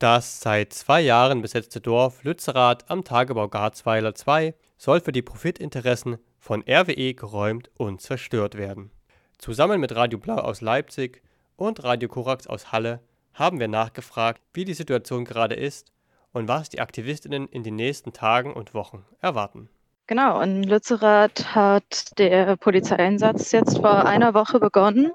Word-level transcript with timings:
Das 0.00 0.40
seit 0.40 0.72
zwei 0.72 1.00
Jahren 1.00 1.40
besetzte 1.40 1.80
Dorf 1.80 2.24
Lützerath 2.24 2.90
am 2.90 3.04
Tagebau 3.04 3.46
Garzweiler 3.48 4.14
2 4.14 4.54
soll 4.76 5.00
für 5.00 5.12
die 5.12 5.22
Profitinteressen 5.22 6.18
von 6.40 6.64
RWE 6.68 7.14
geräumt 7.14 7.70
und 7.78 8.00
zerstört 8.02 8.56
werden. 8.56 8.90
Zusammen 9.38 9.80
mit 9.80 9.94
Radio 9.94 10.18
Blau 10.18 10.36
aus 10.36 10.60
Leipzig 10.60 11.22
und 11.56 11.84
Radio 11.84 12.08
Korax 12.08 12.48
aus 12.48 12.72
Halle 12.72 13.00
haben 13.34 13.60
wir 13.60 13.68
nachgefragt, 13.68 14.42
wie 14.52 14.64
die 14.64 14.74
Situation 14.74 15.24
gerade 15.24 15.54
ist 15.54 15.92
und 16.32 16.48
was 16.48 16.68
die 16.68 16.80
Aktivistinnen 16.80 17.46
in 17.48 17.62
den 17.62 17.76
nächsten 17.76 18.12
Tagen 18.12 18.52
und 18.52 18.74
Wochen 18.74 19.04
erwarten. 19.20 19.68
Genau, 20.08 20.40
in 20.40 20.64
Lützerath 20.64 21.54
hat 21.54 22.18
der 22.18 22.56
Polizeieinsatz 22.56 23.52
jetzt 23.52 23.78
vor 23.78 24.04
einer 24.04 24.34
Woche 24.34 24.58
begonnen 24.58 25.12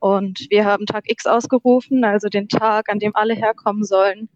und 0.00 0.46
wir 0.50 0.64
haben 0.64 0.86
Tag 0.86 1.04
X 1.06 1.26
ausgerufen, 1.26 2.04
also 2.04 2.28
den 2.28 2.48
Tag, 2.48 2.88
an 2.88 2.98
dem 2.98 3.14
alle 3.14 3.34
herkommen 3.34 3.84
sollen, 3.84 4.28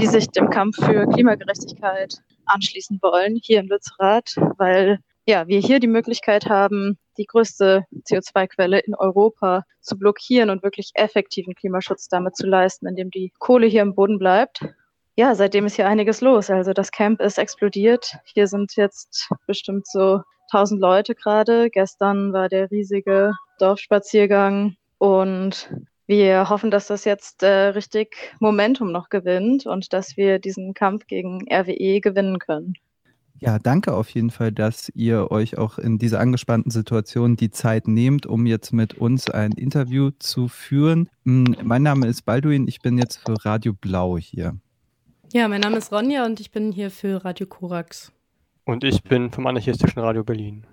die 0.00 0.06
sich 0.06 0.28
dem 0.28 0.50
Kampf 0.50 0.76
für 0.76 1.06
Klimagerechtigkeit 1.06 2.16
anschließen 2.46 2.98
wollen, 3.02 3.38
hier 3.42 3.60
in 3.60 3.68
Lützerath, 3.68 4.34
weil 4.56 4.98
ja, 5.26 5.46
wir 5.46 5.60
hier 5.60 5.78
die 5.78 5.86
Möglichkeit 5.86 6.46
haben, 6.46 6.98
die 7.18 7.26
größte 7.26 7.84
CO2-Quelle 8.08 8.80
in 8.80 8.94
Europa 8.94 9.64
zu 9.80 9.98
blockieren 9.98 10.50
und 10.50 10.62
wirklich 10.62 10.90
effektiven 10.94 11.54
Klimaschutz 11.54 12.08
damit 12.08 12.34
zu 12.34 12.46
leisten, 12.46 12.86
indem 12.86 13.10
die 13.10 13.32
Kohle 13.38 13.66
hier 13.66 13.82
im 13.82 13.94
Boden 13.94 14.18
bleibt. 14.18 14.64
Ja, 15.16 15.34
seitdem 15.34 15.66
ist 15.66 15.76
hier 15.76 15.86
einiges 15.86 16.22
los. 16.22 16.50
Also 16.50 16.72
das 16.72 16.90
Camp 16.90 17.20
ist 17.20 17.38
explodiert. 17.38 18.16
Hier 18.24 18.46
sind 18.46 18.74
jetzt 18.76 19.28
bestimmt 19.46 19.86
so 19.86 20.22
1000 20.52 20.80
Leute 20.80 21.14
gerade. 21.14 21.68
Gestern 21.70 22.32
war 22.32 22.48
der 22.48 22.70
riesige 22.70 23.34
Dorfspaziergang 23.58 24.76
und 25.00 25.70
wir 26.06 26.50
hoffen, 26.50 26.70
dass 26.70 26.88
das 26.88 27.06
jetzt 27.06 27.42
äh, 27.42 27.68
richtig 27.68 28.14
Momentum 28.38 28.92
noch 28.92 29.08
gewinnt 29.08 29.64
und 29.64 29.94
dass 29.94 30.18
wir 30.18 30.38
diesen 30.38 30.74
Kampf 30.74 31.06
gegen 31.06 31.46
RWE 31.50 32.00
gewinnen 32.00 32.38
können. 32.38 32.74
Ja, 33.38 33.58
danke 33.58 33.94
auf 33.94 34.10
jeden 34.10 34.30
Fall, 34.30 34.52
dass 34.52 34.90
ihr 34.94 35.30
euch 35.30 35.56
auch 35.56 35.78
in 35.78 35.98
dieser 35.98 36.20
angespannten 36.20 36.70
Situation 36.70 37.36
die 37.36 37.50
Zeit 37.50 37.88
nehmt, 37.88 38.26
um 38.26 38.44
jetzt 38.44 38.72
mit 38.72 38.98
uns 38.98 39.30
ein 39.30 39.52
Interview 39.52 40.10
zu 40.18 40.48
führen. 40.48 41.08
Mm, 41.24 41.54
Mein 41.62 41.82
Name 41.82 42.06
ist 42.06 42.26
Balduin, 42.26 42.68
ich 42.68 42.80
bin 42.80 42.98
jetzt 42.98 43.20
für 43.24 43.42
Radio 43.46 43.72
Blau 43.72 44.18
hier. 44.18 44.58
Ja, 45.32 45.48
mein 45.48 45.62
Name 45.62 45.78
ist 45.78 45.90
Ronja 45.90 46.26
und 46.26 46.40
ich 46.40 46.50
bin 46.50 46.72
hier 46.72 46.90
für 46.90 47.24
Radio 47.24 47.46
Korax. 47.46 48.12
Und 48.66 48.84
ich 48.84 49.02
bin 49.02 49.30
vom 49.30 49.46
anarchistischen 49.46 50.02
Radio 50.02 50.22
Berlin. 50.22 50.66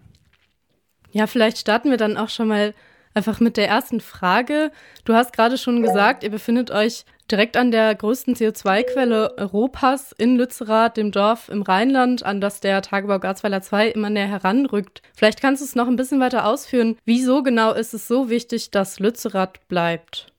Ja, 1.11 1.27
vielleicht 1.27 1.59
starten 1.59 1.89
wir 1.89 1.97
dann 1.97 2.17
auch 2.17 2.29
schon 2.29 2.49
mal 2.49 2.73
einfach 3.17 3.39
mit 3.39 3.57
der 3.57 3.67
ersten 3.67 3.99
Frage. 3.99 4.71
Du 5.03 5.13
hast 5.13 5.33
gerade 5.33 5.57
schon 5.57 5.81
gesagt, 5.81 6.23
ihr 6.23 6.29
befindet 6.29 6.71
euch 6.71 7.03
direkt 7.29 7.57
an 7.57 7.71
der 7.71 7.93
größten 7.93 8.35
CO2-Quelle 8.35 9.37
Europas 9.37 10.13
in 10.17 10.37
Lützerath, 10.37 10.95
dem 10.95 11.11
Dorf 11.11 11.49
im 11.49 11.63
Rheinland, 11.63 12.23
an 12.23 12.39
das 12.39 12.61
der 12.61 12.81
Tagebau 12.81 13.19
Garzweiler 13.19 13.61
2 13.61 13.89
immer 13.89 14.09
näher 14.09 14.27
heranrückt. 14.27 15.01
Vielleicht 15.15 15.41
kannst 15.41 15.61
du 15.61 15.65
es 15.65 15.75
noch 15.75 15.87
ein 15.87 15.95
bisschen 15.95 16.21
weiter 16.21 16.45
ausführen. 16.45 16.97
Wieso 17.05 17.43
genau 17.43 17.73
ist 17.73 17.93
es 17.93 18.07
so 18.07 18.29
wichtig, 18.29 18.71
dass 18.71 18.99
Lützerath 18.99 19.67
bleibt? 19.67 20.31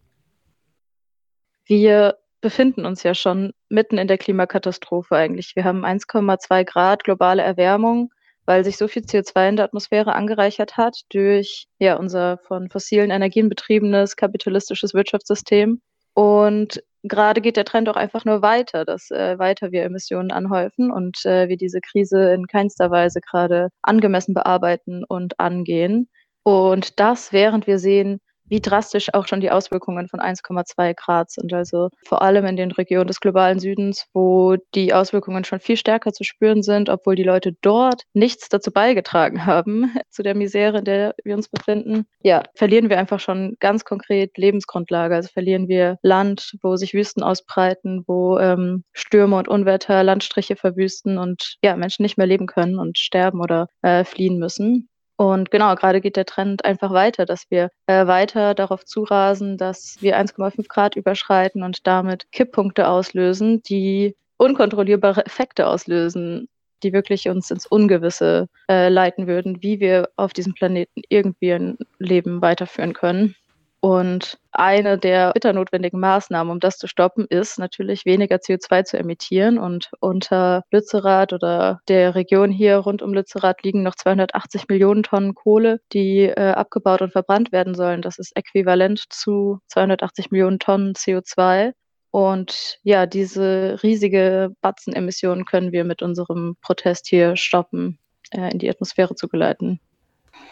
Wir 1.66 2.16
befinden 2.40 2.86
uns 2.86 3.02
ja 3.02 3.14
schon 3.14 3.52
mitten 3.68 3.98
in 3.98 4.06
der 4.06 4.18
Klimakatastrophe 4.18 5.16
eigentlich. 5.16 5.56
Wir 5.56 5.64
haben 5.64 5.84
1,2 5.84 6.64
Grad 6.64 7.04
globale 7.04 7.42
Erwärmung, 7.42 8.12
weil 8.48 8.64
sich 8.64 8.78
so 8.78 8.88
viel 8.88 9.02
CO2 9.02 9.50
in 9.50 9.56
der 9.56 9.66
Atmosphäre 9.66 10.14
angereichert 10.14 10.78
hat 10.78 11.02
durch 11.10 11.66
ja 11.78 11.96
unser 11.96 12.38
von 12.38 12.70
fossilen 12.70 13.10
Energien 13.10 13.50
betriebenes 13.50 14.16
kapitalistisches 14.16 14.94
Wirtschaftssystem. 14.94 15.82
Und 16.14 16.82
gerade 17.02 17.42
geht 17.42 17.58
der 17.58 17.66
Trend 17.66 17.90
auch 17.90 17.96
einfach 17.96 18.24
nur 18.24 18.40
weiter, 18.40 18.86
dass 18.86 19.10
äh, 19.10 19.38
weiter 19.38 19.70
wir 19.70 19.82
Emissionen 19.82 20.30
anhäufen 20.30 20.90
und 20.90 21.26
äh, 21.26 21.50
wir 21.50 21.58
diese 21.58 21.82
Krise 21.82 22.32
in 22.32 22.46
keinster 22.46 22.90
Weise 22.90 23.20
gerade 23.20 23.68
angemessen 23.82 24.32
bearbeiten 24.32 25.04
und 25.06 25.38
angehen. 25.38 26.08
Und 26.42 26.98
das, 27.00 27.34
während 27.34 27.66
wir 27.66 27.78
sehen, 27.78 28.18
wie 28.48 28.60
drastisch 28.60 29.12
auch 29.14 29.26
schon 29.26 29.40
die 29.40 29.50
Auswirkungen 29.50 30.08
von 30.08 30.20
1,2 30.20 30.94
Grad 30.94 31.30
sind. 31.30 31.52
Also 31.52 31.90
vor 32.04 32.22
allem 32.22 32.46
in 32.46 32.56
den 32.56 32.70
Regionen 32.72 33.06
des 33.06 33.20
globalen 33.20 33.58
Südens, 33.60 34.06
wo 34.12 34.56
die 34.74 34.92
Auswirkungen 34.92 35.44
schon 35.44 35.60
viel 35.60 35.76
stärker 35.76 36.12
zu 36.12 36.24
spüren 36.24 36.62
sind, 36.62 36.88
obwohl 36.88 37.16
die 37.16 37.22
Leute 37.22 37.52
dort 37.62 38.02
nichts 38.12 38.48
dazu 38.48 38.70
beigetragen 38.70 39.46
haben, 39.46 39.94
zu 40.10 40.22
der 40.22 40.34
Misere, 40.34 40.78
in 40.78 40.84
der 40.84 41.14
wir 41.24 41.36
uns 41.36 41.48
befinden. 41.48 42.06
Ja, 42.22 42.42
verlieren 42.54 42.90
wir 42.90 42.98
einfach 42.98 43.20
schon 43.20 43.56
ganz 43.60 43.84
konkret 43.84 44.36
Lebensgrundlage. 44.36 45.14
Also 45.14 45.28
verlieren 45.32 45.68
wir 45.68 45.98
Land, 46.02 46.56
wo 46.62 46.76
sich 46.76 46.94
Wüsten 46.94 47.22
ausbreiten, 47.22 48.04
wo 48.06 48.38
ähm, 48.38 48.84
Stürme 48.92 49.36
und 49.36 49.48
Unwetter 49.48 50.02
Landstriche 50.02 50.56
verwüsten 50.56 51.18
und 51.18 51.56
ja, 51.62 51.76
Menschen 51.76 52.02
nicht 52.02 52.18
mehr 52.18 52.26
leben 52.26 52.46
können 52.46 52.78
und 52.78 52.98
sterben 52.98 53.40
oder 53.40 53.68
äh, 53.82 54.04
fliehen 54.04 54.38
müssen. 54.38 54.88
Und 55.18 55.50
genau, 55.50 55.74
gerade 55.74 56.00
geht 56.00 56.14
der 56.14 56.26
Trend 56.26 56.64
einfach 56.64 56.92
weiter, 56.92 57.26
dass 57.26 57.50
wir 57.50 57.70
äh, 57.88 58.06
weiter 58.06 58.54
darauf 58.54 58.84
zurasen, 58.84 59.58
dass 59.58 59.96
wir 60.00 60.16
1,5 60.16 60.68
Grad 60.68 60.94
überschreiten 60.94 61.64
und 61.64 61.88
damit 61.88 62.30
Kipppunkte 62.30 62.86
auslösen, 62.86 63.60
die 63.64 64.14
unkontrollierbare 64.36 65.26
Effekte 65.26 65.66
auslösen, 65.66 66.48
die 66.84 66.92
wirklich 66.92 67.28
uns 67.28 67.50
ins 67.50 67.66
Ungewisse 67.66 68.46
äh, 68.70 68.88
leiten 68.90 69.26
würden, 69.26 69.60
wie 69.60 69.80
wir 69.80 70.08
auf 70.14 70.32
diesem 70.32 70.54
Planeten 70.54 71.02
irgendwie 71.08 71.52
ein 71.52 71.78
Leben 71.98 72.40
weiterführen 72.40 72.92
können. 72.92 73.34
Und 73.80 74.38
eine 74.50 74.98
der 74.98 75.32
bitter 75.32 75.52
notwendigen 75.52 76.00
Maßnahmen, 76.00 76.50
um 76.50 76.58
das 76.58 76.78
zu 76.78 76.88
stoppen, 76.88 77.26
ist 77.28 77.58
natürlich 77.58 78.04
weniger 78.04 78.36
CO2 78.36 78.84
zu 78.84 78.98
emittieren. 78.98 79.58
Und 79.58 79.90
unter 80.00 80.64
Lützerath 80.72 81.32
oder 81.32 81.80
der 81.86 82.16
Region 82.16 82.50
hier 82.50 82.78
rund 82.78 83.02
um 83.02 83.14
Lützerath 83.14 83.62
liegen 83.62 83.84
noch 83.84 83.94
280 83.94 84.68
Millionen 84.68 85.04
Tonnen 85.04 85.34
Kohle, 85.34 85.80
die 85.92 86.24
äh, 86.24 86.52
abgebaut 86.52 87.02
und 87.02 87.12
verbrannt 87.12 87.52
werden 87.52 87.74
sollen. 87.74 88.02
Das 88.02 88.18
ist 88.18 88.36
äquivalent 88.36 89.04
zu 89.10 89.60
280 89.68 90.32
Millionen 90.32 90.58
Tonnen 90.58 90.94
CO2. 90.94 91.72
Und 92.10 92.80
ja, 92.82 93.06
diese 93.06 93.78
riesige 93.84 94.50
Batzenemissionen 94.60 95.44
können 95.44 95.70
wir 95.70 95.84
mit 95.84 96.02
unserem 96.02 96.56
Protest 96.62 97.06
hier 97.06 97.36
stoppen, 97.36 98.00
äh, 98.32 98.50
in 98.50 98.58
die 98.58 98.70
Atmosphäre 98.70 99.14
zu 99.14 99.28
geleiten. 99.28 99.78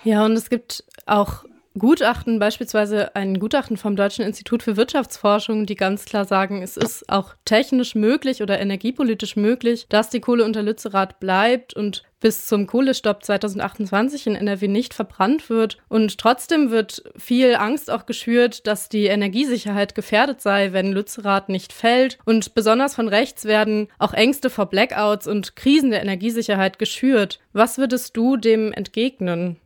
Ja, 0.04 0.24
und 0.24 0.32
es 0.32 0.48
gibt 0.48 0.84
auch 1.06 1.44
Gutachten, 1.78 2.38
beispielsweise 2.38 3.14
ein 3.14 3.38
Gutachten 3.38 3.76
vom 3.76 3.96
Deutschen 3.96 4.24
Institut 4.24 4.62
für 4.62 4.76
Wirtschaftsforschung, 4.76 5.66
die 5.66 5.74
ganz 5.74 6.06
klar 6.06 6.24
sagen, 6.24 6.62
es 6.62 6.76
ist 6.76 7.08
auch 7.10 7.34
technisch 7.44 7.94
möglich 7.94 8.42
oder 8.42 8.58
energiepolitisch 8.58 9.36
möglich, 9.36 9.86
dass 9.88 10.08
die 10.08 10.20
Kohle 10.20 10.44
unter 10.44 10.62
Lützerath 10.62 11.20
bleibt 11.20 11.74
und 11.74 12.04
bis 12.18 12.46
zum 12.46 12.66
Kohlestopp 12.66 13.24
2028 13.24 14.26
in 14.26 14.36
NRW 14.36 14.68
nicht 14.68 14.94
verbrannt 14.94 15.50
wird. 15.50 15.76
Und 15.88 16.18
trotzdem 16.18 16.70
wird 16.70 17.04
viel 17.16 17.54
Angst 17.54 17.90
auch 17.90 18.06
geschürt, 18.06 18.66
dass 18.66 18.88
die 18.88 19.04
Energiesicherheit 19.04 19.94
gefährdet 19.94 20.40
sei, 20.40 20.72
wenn 20.72 20.92
Lützerath 20.92 21.50
nicht 21.50 21.74
fällt. 21.74 22.18
Und 22.24 22.54
besonders 22.54 22.94
von 22.94 23.08
rechts 23.08 23.44
werden 23.44 23.88
auch 23.98 24.14
Ängste 24.14 24.48
vor 24.48 24.66
Blackouts 24.66 25.26
und 25.26 25.56
Krisen 25.56 25.90
der 25.90 26.02
Energiesicherheit 26.02 26.78
geschürt. 26.78 27.38
Was 27.52 27.76
würdest 27.76 28.16
du 28.16 28.36
dem 28.36 28.72
entgegnen? 28.72 29.60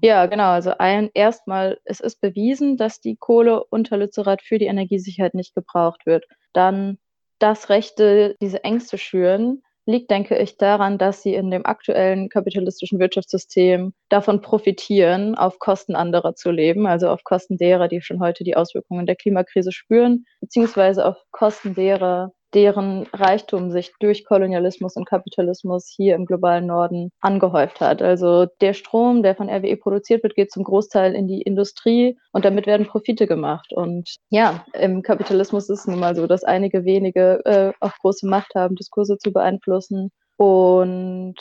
Ja, 0.00 0.26
genau. 0.26 0.50
Also 0.50 0.72
ein, 0.78 1.10
erstmal, 1.14 1.78
es 1.84 2.00
ist 2.00 2.20
bewiesen, 2.20 2.76
dass 2.76 3.00
die 3.00 3.16
Kohle 3.16 3.64
unter 3.64 3.96
Lützerath 3.96 4.42
für 4.42 4.58
die 4.58 4.66
Energiesicherheit 4.66 5.34
nicht 5.34 5.54
gebraucht 5.54 6.06
wird. 6.06 6.24
Dann 6.52 6.98
das 7.38 7.68
Rechte, 7.68 8.36
diese 8.40 8.64
Ängste 8.64 8.98
schüren, 8.98 9.62
liegt, 9.86 10.10
denke 10.10 10.36
ich, 10.38 10.58
daran, 10.58 10.98
dass 10.98 11.22
sie 11.22 11.34
in 11.34 11.50
dem 11.50 11.64
aktuellen 11.64 12.28
kapitalistischen 12.28 12.98
Wirtschaftssystem 12.98 13.94
davon 14.10 14.42
profitieren, 14.42 15.34
auf 15.34 15.58
Kosten 15.58 15.96
anderer 15.96 16.34
zu 16.34 16.50
leben, 16.50 16.86
also 16.86 17.08
auf 17.08 17.24
Kosten 17.24 17.56
derer, 17.56 17.88
die 17.88 18.02
schon 18.02 18.20
heute 18.20 18.44
die 18.44 18.54
Auswirkungen 18.54 19.06
der 19.06 19.16
Klimakrise 19.16 19.72
spüren, 19.72 20.26
beziehungsweise 20.40 21.06
auf 21.06 21.16
Kosten 21.30 21.74
derer, 21.74 22.32
deren 22.54 23.06
Reichtum 23.12 23.70
sich 23.70 23.92
durch 24.00 24.24
Kolonialismus 24.24 24.96
und 24.96 25.06
Kapitalismus 25.06 25.86
hier 25.94 26.14
im 26.14 26.26
globalen 26.26 26.66
Norden 26.66 27.10
angehäuft 27.20 27.80
hat. 27.80 28.02
Also 28.02 28.46
der 28.60 28.74
Strom, 28.74 29.22
der 29.22 29.34
von 29.34 29.50
RWE 29.50 29.76
produziert 29.76 30.22
wird, 30.22 30.34
geht 30.34 30.50
zum 30.50 30.64
Großteil 30.64 31.14
in 31.14 31.26
die 31.26 31.42
Industrie 31.42 32.18
und 32.32 32.44
damit 32.44 32.66
werden 32.66 32.86
Profite 32.86 33.26
gemacht. 33.26 33.72
Und 33.72 34.16
ja, 34.30 34.64
im 34.72 35.02
Kapitalismus 35.02 35.68
ist 35.68 35.80
es 35.80 35.86
nun 35.86 36.00
mal 36.00 36.16
so, 36.16 36.26
dass 36.26 36.44
einige 36.44 36.84
wenige 36.84 37.44
äh, 37.44 37.72
auch 37.80 37.92
große 38.00 38.26
Macht 38.26 38.54
haben, 38.54 38.76
Diskurse 38.76 39.18
zu 39.18 39.32
beeinflussen 39.32 40.10
und 40.36 41.36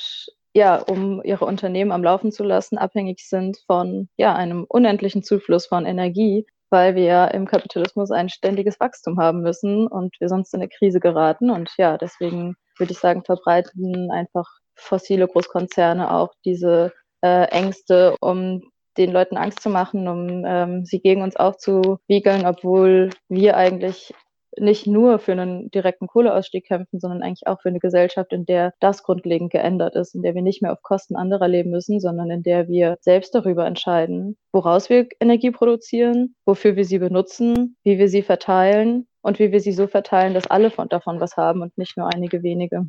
ja, 0.54 0.77
um 0.77 1.21
ihre 1.24 1.45
Unternehmen 1.45 1.92
am 1.92 2.04
Laufen 2.04 2.31
zu 2.31 2.44
lassen, 2.44 2.80
abhängig 2.80 3.19
sind 3.19 3.59
von 3.68 4.09
ja, 4.18 4.36
einem 4.36 4.65
unendlichen 4.68 5.21
Zufluss 5.21 5.68
von 5.68 5.86
Energie, 5.86 6.48
weil 6.69 6.95
wir 6.95 7.31
im 7.33 7.45
Kapitalismus 7.45 8.11
ein 8.11 8.29
ständiges 8.29 8.79
Wachstum 8.79 9.19
haben 9.19 9.41
müssen 9.41 9.87
und 9.87 10.15
wir 10.19 10.29
sonst 10.29 10.53
in 10.53 10.61
eine 10.61 10.69
Krise 10.69 10.99
geraten. 10.99 11.49
Und 11.49 11.71
ja, 11.77 11.97
deswegen 11.97 12.55
würde 12.77 12.91
ich 12.91 12.99
sagen, 12.99 13.23
verbreiten 13.23 14.11
einfach 14.11 14.47
fossile 14.75 15.27
Großkonzerne 15.27 16.11
auch 16.11 16.33
diese 16.45 16.93
äh, 17.21 17.45
Ängste, 17.49 18.15
um 18.19 18.61
den 18.97 19.11
Leuten 19.11 19.37
Angst 19.37 19.61
zu 19.61 19.69
machen, 19.69 20.07
um 20.07 20.43
ähm, 20.45 20.85
sie 20.85 20.99
gegen 20.99 21.21
uns 21.21 21.35
aufzuwiegeln, 21.35 22.45
obwohl 22.45 23.11
wir 23.29 23.57
eigentlich 23.57 24.13
nicht 24.59 24.88
nur 24.88 25.19
für 25.19 25.31
einen 25.33 25.69
direkten 25.71 26.07
Kohleausstieg 26.07 26.65
kämpfen, 26.65 27.00
sondern 27.00 27.21
eigentlich 27.21 27.48
auch 27.48 27.62
für 27.62 27.69
eine 27.69 27.80
Gesellschaft, 27.80 28.33
in 28.33 28.45
der 28.45 28.74
das 28.80 29.04
grundlegend 29.04 29.51
geändert 29.51 29.95
ist, 29.95 30.15
in 30.15 30.21
der 30.21 30.36
wir 30.36 30.42
nicht 30.42 30.62
mehr 30.62 30.74
auf 30.74 30.81
Kosten 30.81 31.15
anderer 31.15 31.48
leben 31.48 31.71
müssen, 31.71 32.00
sondern 32.00 32.30
in 32.31 32.44
der 32.44 32.68
wir 32.68 32.98
selbst 33.01 33.36
darüber 33.36 33.65
entscheiden, 33.65 34.38
woraus 34.51 34.89
wir 34.89 35.07
Energie 35.19 35.51
produzieren, 35.51 36.36
wofür 36.45 36.75
wir 36.75 36.86
sie 36.86 37.00
benutzen, 37.00 37.77
wie 37.83 37.98
wir 37.98 38.09
sie 38.09 38.21
verteilen 38.21 39.07
und 39.21 39.39
wie 39.39 39.51
wir 39.51 39.59
sie 39.59 39.74
so 39.74 39.88
verteilen, 39.88 40.33
dass 40.33 40.48
alle 40.48 40.71
von, 40.71 40.89
davon 40.89 41.19
was 41.19 41.38
haben 41.38 41.62
und 41.62 41.77
nicht 41.77 41.98
nur 41.98 42.13
einige 42.13 42.44
wenige. 42.44 42.88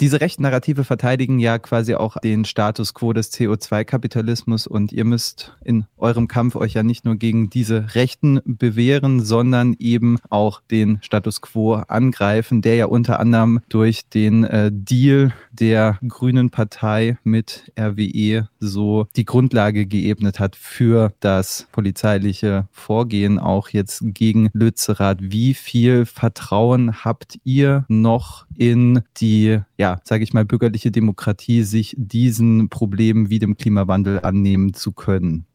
Diese 0.00 0.20
rechten 0.20 0.42
Narrative 0.42 0.84
verteidigen 0.84 1.40
ja 1.40 1.58
quasi 1.58 1.96
auch 1.96 2.18
den 2.18 2.44
Status 2.44 2.94
quo 2.94 3.12
des 3.12 3.32
CO2-Kapitalismus 3.32 4.68
und 4.68 4.92
ihr 4.92 5.04
müsst 5.04 5.56
in 5.64 5.86
eurem 5.96 6.28
Kampf 6.28 6.54
euch 6.54 6.74
ja 6.74 6.84
nicht 6.84 7.04
nur 7.04 7.16
gegen 7.16 7.50
diese 7.50 7.96
Rechten 7.96 8.40
bewähren, 8.44 9.18
sondern 9.18 9.74
eben 9.80 10.18
auch 10.30 10.60
den 10.70 10.98
Status 11.02 11.40
quo 11.40 11.74
angreifen, 11.74 12.62
der 12.62 12.76
ja 12.76 12.86
unter 12.86 13.18
anderem 13.18 13.58
durch 13.68 14.08
den 14.08 14.44
äh, 14.44 14.70
Deal 14.72 15.32
der 15.50 15.98
Grünen 16.06 16.50
Partei 16.50 17.18
mit 17.24 17.72
RWE 17.76 18.48
so 18.60 19.08
die 19.16 19.24
Grundlage 19.24 19.86
geebnet 19.86 20.38
hat 20.38 20.54
für 20.54 21.12
das 21.18 21.66
polizeiliche 21.72 22.68
Vorgehen 22.70 23.40
auch 23.40 23.70
jetzt 23.70 24.02
gegen 24.04 24.48
Lützerath. 24.52 25.18
Wie 25.20 25.54
viel 25.54 26.06
Vertrauen 26.06 27.04
habt 27.04 27.40
ihr 27.42 27.84
noch 27.88 28.46
in 28.56 29.02
die 29.16 29.60
ja, 29.76 29.87
ja, 29.88 30.00
sage 30.04 30.24
ich 30.24 30.32
mal, 30.32 30.44
bürgerliche 30.44 30.90
Demokratie, 30.90 31.62
sich 31.62 31.94
diesen 31.96 32.68
Problemen 32.68 33.30
wie 33.30 33.38
dem 33.38 33.56
Klimawandel 33.56 34.20
annehmen 34.20 34.74
zu 34.74 34.92
können? 34.92 35.46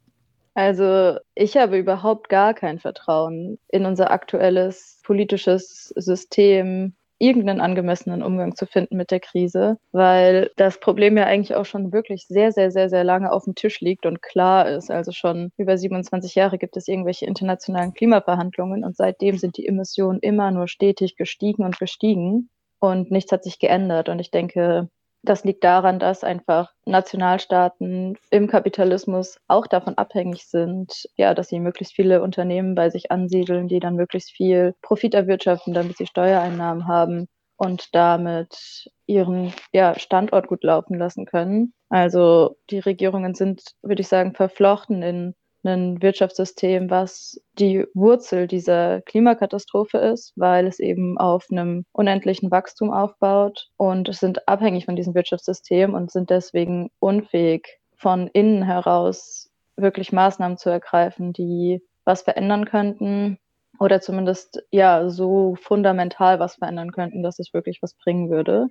Also 0.55 1.17
ich 1.35 1.57
habe 1.57 1.77
überhaupt 1.77 2.29
gar 2.29 2.53
kein 2.53 2.79
Vertrauen 2.79 3.57
in 3.69 3.85
unser 3.85 4.11
aktuelles 4.11 4.99
politisches 5.03 5.93
System, 5.95 6.93
irgendeinen 7.19 7.61
angemessenen 7.61 8.21
Umgang 8.21 8.55
zu 8.55 8.65
finden 8.65 8.97
mit 8.97 9.09
der 9.09 9.19
Krise, 9.19 9.77
weil 9.91 10.51
das 10.57 10.79
Problem 10.79 11.17
ja 11.17 11.25
eigentlich 11.25 11.55
auch 11.55 11.65
schon 11.65 11.93
wirklich 11.93 12.27
sehr, 12.27 12.51
sehr, 12.51 12.69
sehr, 12.69 12.89
sehr 12.89 13.03
lange 13.03 13.31
auf 13.31 13.45
dem 13.45 13.55
Tisch 13.55 13.81
liegt 13.81 14.05
und 14.05 14.21
klar 14.21 14.67
ist. 14.69 14.91
Also 14.91 15.11
schon 15.11 15.51
über 15.57 15.77
27 15.77 16.35
Jahre 16.35 16.57
gibt 16.57 16.75
es 16.75 16.87
irgendwelche 16.87 17.25
internationalen 17.25 17.93
Klimaverhandlungen 17.93 18.83
und 18.83 18.95
seitdem 18.95 19.37
sind 19.37 19.57
die 19.57 19.67
Emissionen 19.67 20.19
immer 20.19 20.51
nur 20.51 20.67
stetig 20.67 21.15
gestiegen 21.15 21.63
und 21.63 21.79
gestiegen 21.79 22.49
und 22.83 23.11
nichts 23.11 23.31
hat 23.31 23.45
sich 23.45 23.59
geändert. 23.59 24.09
Und 24.09 24.19
ich 24.19 24.29
denke, 24.29 24.89
das 25.21 25.45
liegt 25.45 25.63
daran, 25.63 25.99
dass 25.99 26.25
einfach 26.25 26.73
Nationalstaaten 26.85 28.17
im 28.29 28.47
Kapitalismus 28.47 29.37
auch 29.47 29.67
davon 29.67 29.97
abhängig 29.97 30.47
sind, 30.47 31.07
ja, 31.15 31.33
dass 31.33 31.47
sie 31.47 31.61
möglichst 31.61 31.95
viele 31.95 32.21
Unternehmen 32.21 32.75
bei 32.75 32.89
sich 32.89 33.09
ansiedeln, 33.09 33.69
die 33.69 33.79
dann 33.79 33.95
möglichst 33.95 34.31
viel 34.31 34.75
Profit 34.81 35.13
erwirtschaften, 35.13 35.73
damit 35.73 35.95
sie 35.95 36.07
Steuereinnahmen 36.07 36.85
haben 36.85 37.29
und 37.55 37.95
damit 37.95 38.89
ihren 39.05 39.53
ja, 39.71 39.97
Standort 39.97 40.47
gut 40.47 40.65
laufen 40.65 40.97
lassen 40.97 41.25
können. 41.25 41.73
Also 41.87 42.57
die 42.69 42.79
Regierungen 42.79 43.33
sind, 43.33 43.61
würde 43.81 44.01
ich 44.01 44.09
sagen, 44.09 44.33
verflochten 44.33 45.03
in 45.03 45.35
ein 45.63 46.01
Wirtschaftssystem, 46.01 46.89
was 46.89 47.41
die 47.59 47.85
Wurzel 47.93 48.47
dieser 48.47 49.01
Klimakatastrophe 49.01 49.97
ist, 49.97 50.33
weil 50.35 50.67
es 50.67 50.79
eben 50.79 51.17
auf 51.17 51.47
einem 51.51 51.85
unendlichen 51.91 52.51
Wachstum 52.51 52.91
aufbaut 52.91 53.69
und 53.77 54.13
sind 54.13 54.47
abhängig 54.47 54.85
von 54.85 54.95
diesem 54.95 55.15
Wirtschaftssystem 55.15 55.93
und 55.93 56.11
sind 56.11 56.29
deswegen 56.29 56.89
unfähig, 56.99 57.79
von 57.95 58.27
innen 58.27 58.63
heraus 58.63 59.49
wirklich 59.77 60.11
Maßnahmen 60.11 60.57
zu 60.57 60.69
ergreifen, 60.69 61.33
die 61.33 61.81
was 62.03 62.21
verändern 62.21 62.65
könnten 62.65 63.39
oder 63.79 64.01
zumindest 64.01 64.63
ja 64.71 65.09
so 65.09 65.55
fundamental 65.55 66.39
was 66.39 66.55
verändern 66.55 66.91
könnten, 66.91 67.23
dass 67.23 67.39
es 67.39 67.53
wirklich 67.53 67.81
was 67.81 67.93
bringen 67.93 68.29
würde. 68.29 68.67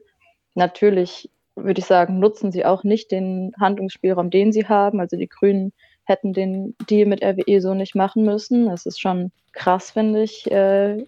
Natürlich 0.54 1.30
würde 1.54 1.80
ich 1.80 1.86
sagen, 1.86 2.18
nutzen 2.18 2.52
sie 2.52 2.64
auch 2.64 2.84
nicht 2.84 3.10
den 3.10 3.52
Handlungsspielraum, 3.60 4.30
den 4.30 4.52
sie 4.52 4.66
haben. 4.66 5.00
Also 5.00 5.16
die 5.16 5.28
Grünen 5.28 5.72
hätten 6.04 6.32
den 6.32 6.74
Deal 6.88 7.08
mit 7.08 7.22
RWE 7.24 7.60
so 7.60 7.74
nicht 7.74 7.94
machen 7.94 8.24
müssen. 8.24 8.68
Es 8.70 8.86
ist 8.86 9.00
schon 9.00 9.32
krass, 9.52 9.92
finde 9.92 10.22
ich, 10.22 10.50
äh, 10.50 11.04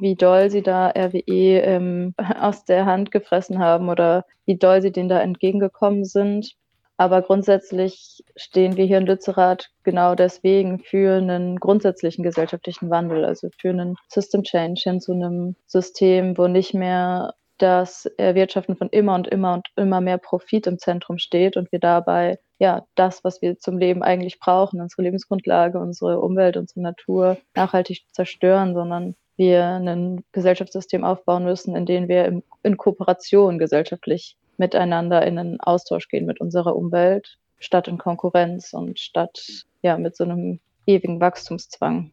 wie 0.00 0.14
doll 0.14 0.50
sie 0.50 0.62
da 0.62 0.88
RWE 0.88 1.60
ähm, 1.60 2.14
aus 2.40 2.64
der 2.64 2.86
Hand 2.86 3.10
gefressen 3.10 3.58
haben 3.58 3.88
oder 3.88 4.24
wie 4.46 4.56
doll 4.56 4.82
sie 4.82 4.92
denen 4.92 5.08
da 5.08 5.20
entgegengekommen 5.20 6.04
sind. 6.04 6.54
Aber 6.96 7.22
grundsätzlich 7.22 8.22
stehen 8.36 8.76
wir 8.76 8.84
hier 8.84 8.98
in 8.98 9.06
Lützerath 9.06 9.70
genau 9.82 10.14
deswegen 10.14 10.78
für 10.78 11.16
einen 11.16 11.58
grundsätzlichen 11.58 12.22
gesellschaftlichen 12.22 12.88
Wandel, 12.88 13.24
also 13.24 13.48
für 13.58 13.70
einen 13.70 13.96
System 14.08 14.44
Change 14.44 14.80
hin 14.84 15.00
zu 15.00 15.12
einem 15.12 15.56
System, 15.66 16.38
wo 16.38 16.46
nicht 16.46 16.72
mehr 16.72 17.34
das 17.58 18.06
Erwirtschaften 18.16 18.76
von 18.76 18.88
immer 18.90 19.14
und 19.14 19.26
immer 19.28 19.54
und 19.54 19.68
immer 19.76 20.00
mehr 20.00 20.18
Profit 20.18 20.66
im 20.66 20.78
Zentrum 20.78 21.18
steht 21.18 21.56
und 21.56 21.70
wir 21.72 21.80
dabei 21.80 22.38
ja 22.58 22.86
das, 22.94 23.24
was 23.24 23.42
wir 23.42 23.58
zum 23.58 23.78
Leben 23.78 24.02
eigentlich 24.02 24.38
brauchen, 24.38 24.80
unsere 24.80 25.02
Lebensgrundlage, 25.02 25.78
unsere 25.78 26.20
Umwelt, 26.20 26.56
unsere 26.56 26.80
Natur 26.80 27.38
nachhaltig 27.54 28.04
zerstören, 28.12 28.74
sondern 28.74 29.14
wir 29.36 29.64
ein 29.64 30.24
Gesellschaftssystem 30.32 31.04
aufbauen 31.04 31.44
müssen, 31.44 31.74
in 31.74 31.86
dem 31.86 32.08
wir 32.08 32.42
in 32.62 32.76
Kooperation 32.76 33.58
gesellschaftlich 33.58 34.36
miteinander 34.56 35.26
in 35.26 35.38
einen 35.38 35.60
Austausch 35.60 36.08
gehen 36.08 36.26
mit 36.26 36.40
unserer 36.40 36.76
Umwelt, 36.76 37.38
statt 37.58 37.88
in 37.88 37.98
Konkurrenz 37.98 38.72
und 38.72 39.00
statt 39.00 39.64
ja 39.82 39.98
mit 39.98 40.16
so 40.16 40.24
einem 40.24 40.60
ewigen 40.86 41.20
Wachstumszwang. 41.20 42.12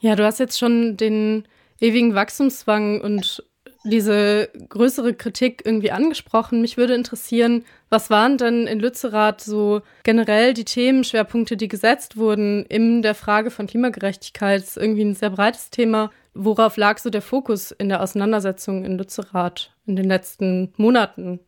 Ja, 0.00 0.16
du 0.16 0.24
hast 0.24 0.40
jetzt 0.40 0.58
schon 0.58 0.96
den 0.96 1.46
ewigen 1.80 2.14
Wachstumszwang 2.14 3.00
und 3.00 3.42
diese 3.84 4.50
größere 4.68 5.14
Kritik 5.14 5.62
irgendwie 5.64 5.90
angesprochen. 5.90 6.60
Mich 6.60 6.76
würde 6.76 6.94
interessieren, 6.94 7.64
was 7.88 8.10
waren 8.10 8.36
denn 8.36 8.66
in 8.66 8.78
Lützerath 8.78 9.40
so 9.40 9.80
generell 10.02 10.54
die 10.54 10.64
Themenschwerpunkte, 10.64 11.56
die 11.56 11.68
gesetzt 11.68 12.16
wurden 12.16 12.64
in 12.66 13.02
der 13.02 13.14
Frage 13.14 13.50
von 13.50 13.66
Klimagerechtigkeit? 13.66 14.60
Das 14.60 14.70
ist 14.70 14.76
irgendwie 14.76 15.04
ein 15.04 15.14
sehr 15.14 15.30
breites 15.30 15.70
Thema. 15.70 16.10
Worauf 16.34 16.76
lag 16.76 16.98
so 16.98 17.10
der 17.10 17.22
Fokus 17.22 17.70
in 17.70 17.88
der 17.88 18.02
Auseinandersetzung 18.02 18.84
in 18.84 18.98
Lützerath 18.98 19.72
in 19.86 19.96
den 19.96 20.06
letzten 20.06 20.72
Monaten? 20.76 21.40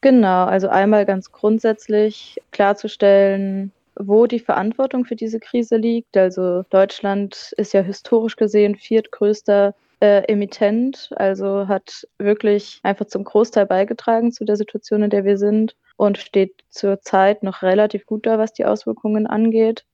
Genau, 0.00 0.46
also 0.46 0.68
einmal 0.68 1.06
ganz 1.06 1.30
grundsätzlich 1.30 2.40
klarzustellen, 2.50 3.70
wo 3.94 4.26
die 4.26 4.40
Verantwortung 4.40 5.04
für 5.04 5.16
diese 5.16 5.38
Krise 5.38 5.76
liegt. 5.76 6.16
Also 6.16 6.64
Deutschland 6.70 7.54
ist 7.56 7.72
ja 7.72 7.82
historisch 7.82 8.36
gesehen 8.36 8.74
viertgrößter 8.74 9.74
äh, 10.02 10.24
Emittent, 10.24 11.10
also 11.14 11.68
hat 11.68 12.08
wirklich 12.18 12.80
einfach 12.82 13.06
zum 13.06 13.22
Großteil 13.22 13.66
beigetragen 13.66 14.32
zu 14.32 14.44
der 14.44 14.56
Situation, 14.56 15.04
in 15.04 15.10
der 15.10 15.24
wir 15.24 15.38
sind 15.38 15.76
und 15.96 16.18
steht 16.18 16.64
zurzeit 16.70 17.44
noch 17.44 17.62
relativ 17.62 18.04
gut 18.04 18.26
da, 18.26 18.36
was 18.36 18.52
die 18.52 18.64
Auswirkungen 18.64 19.28
angeht. 19.28 19.84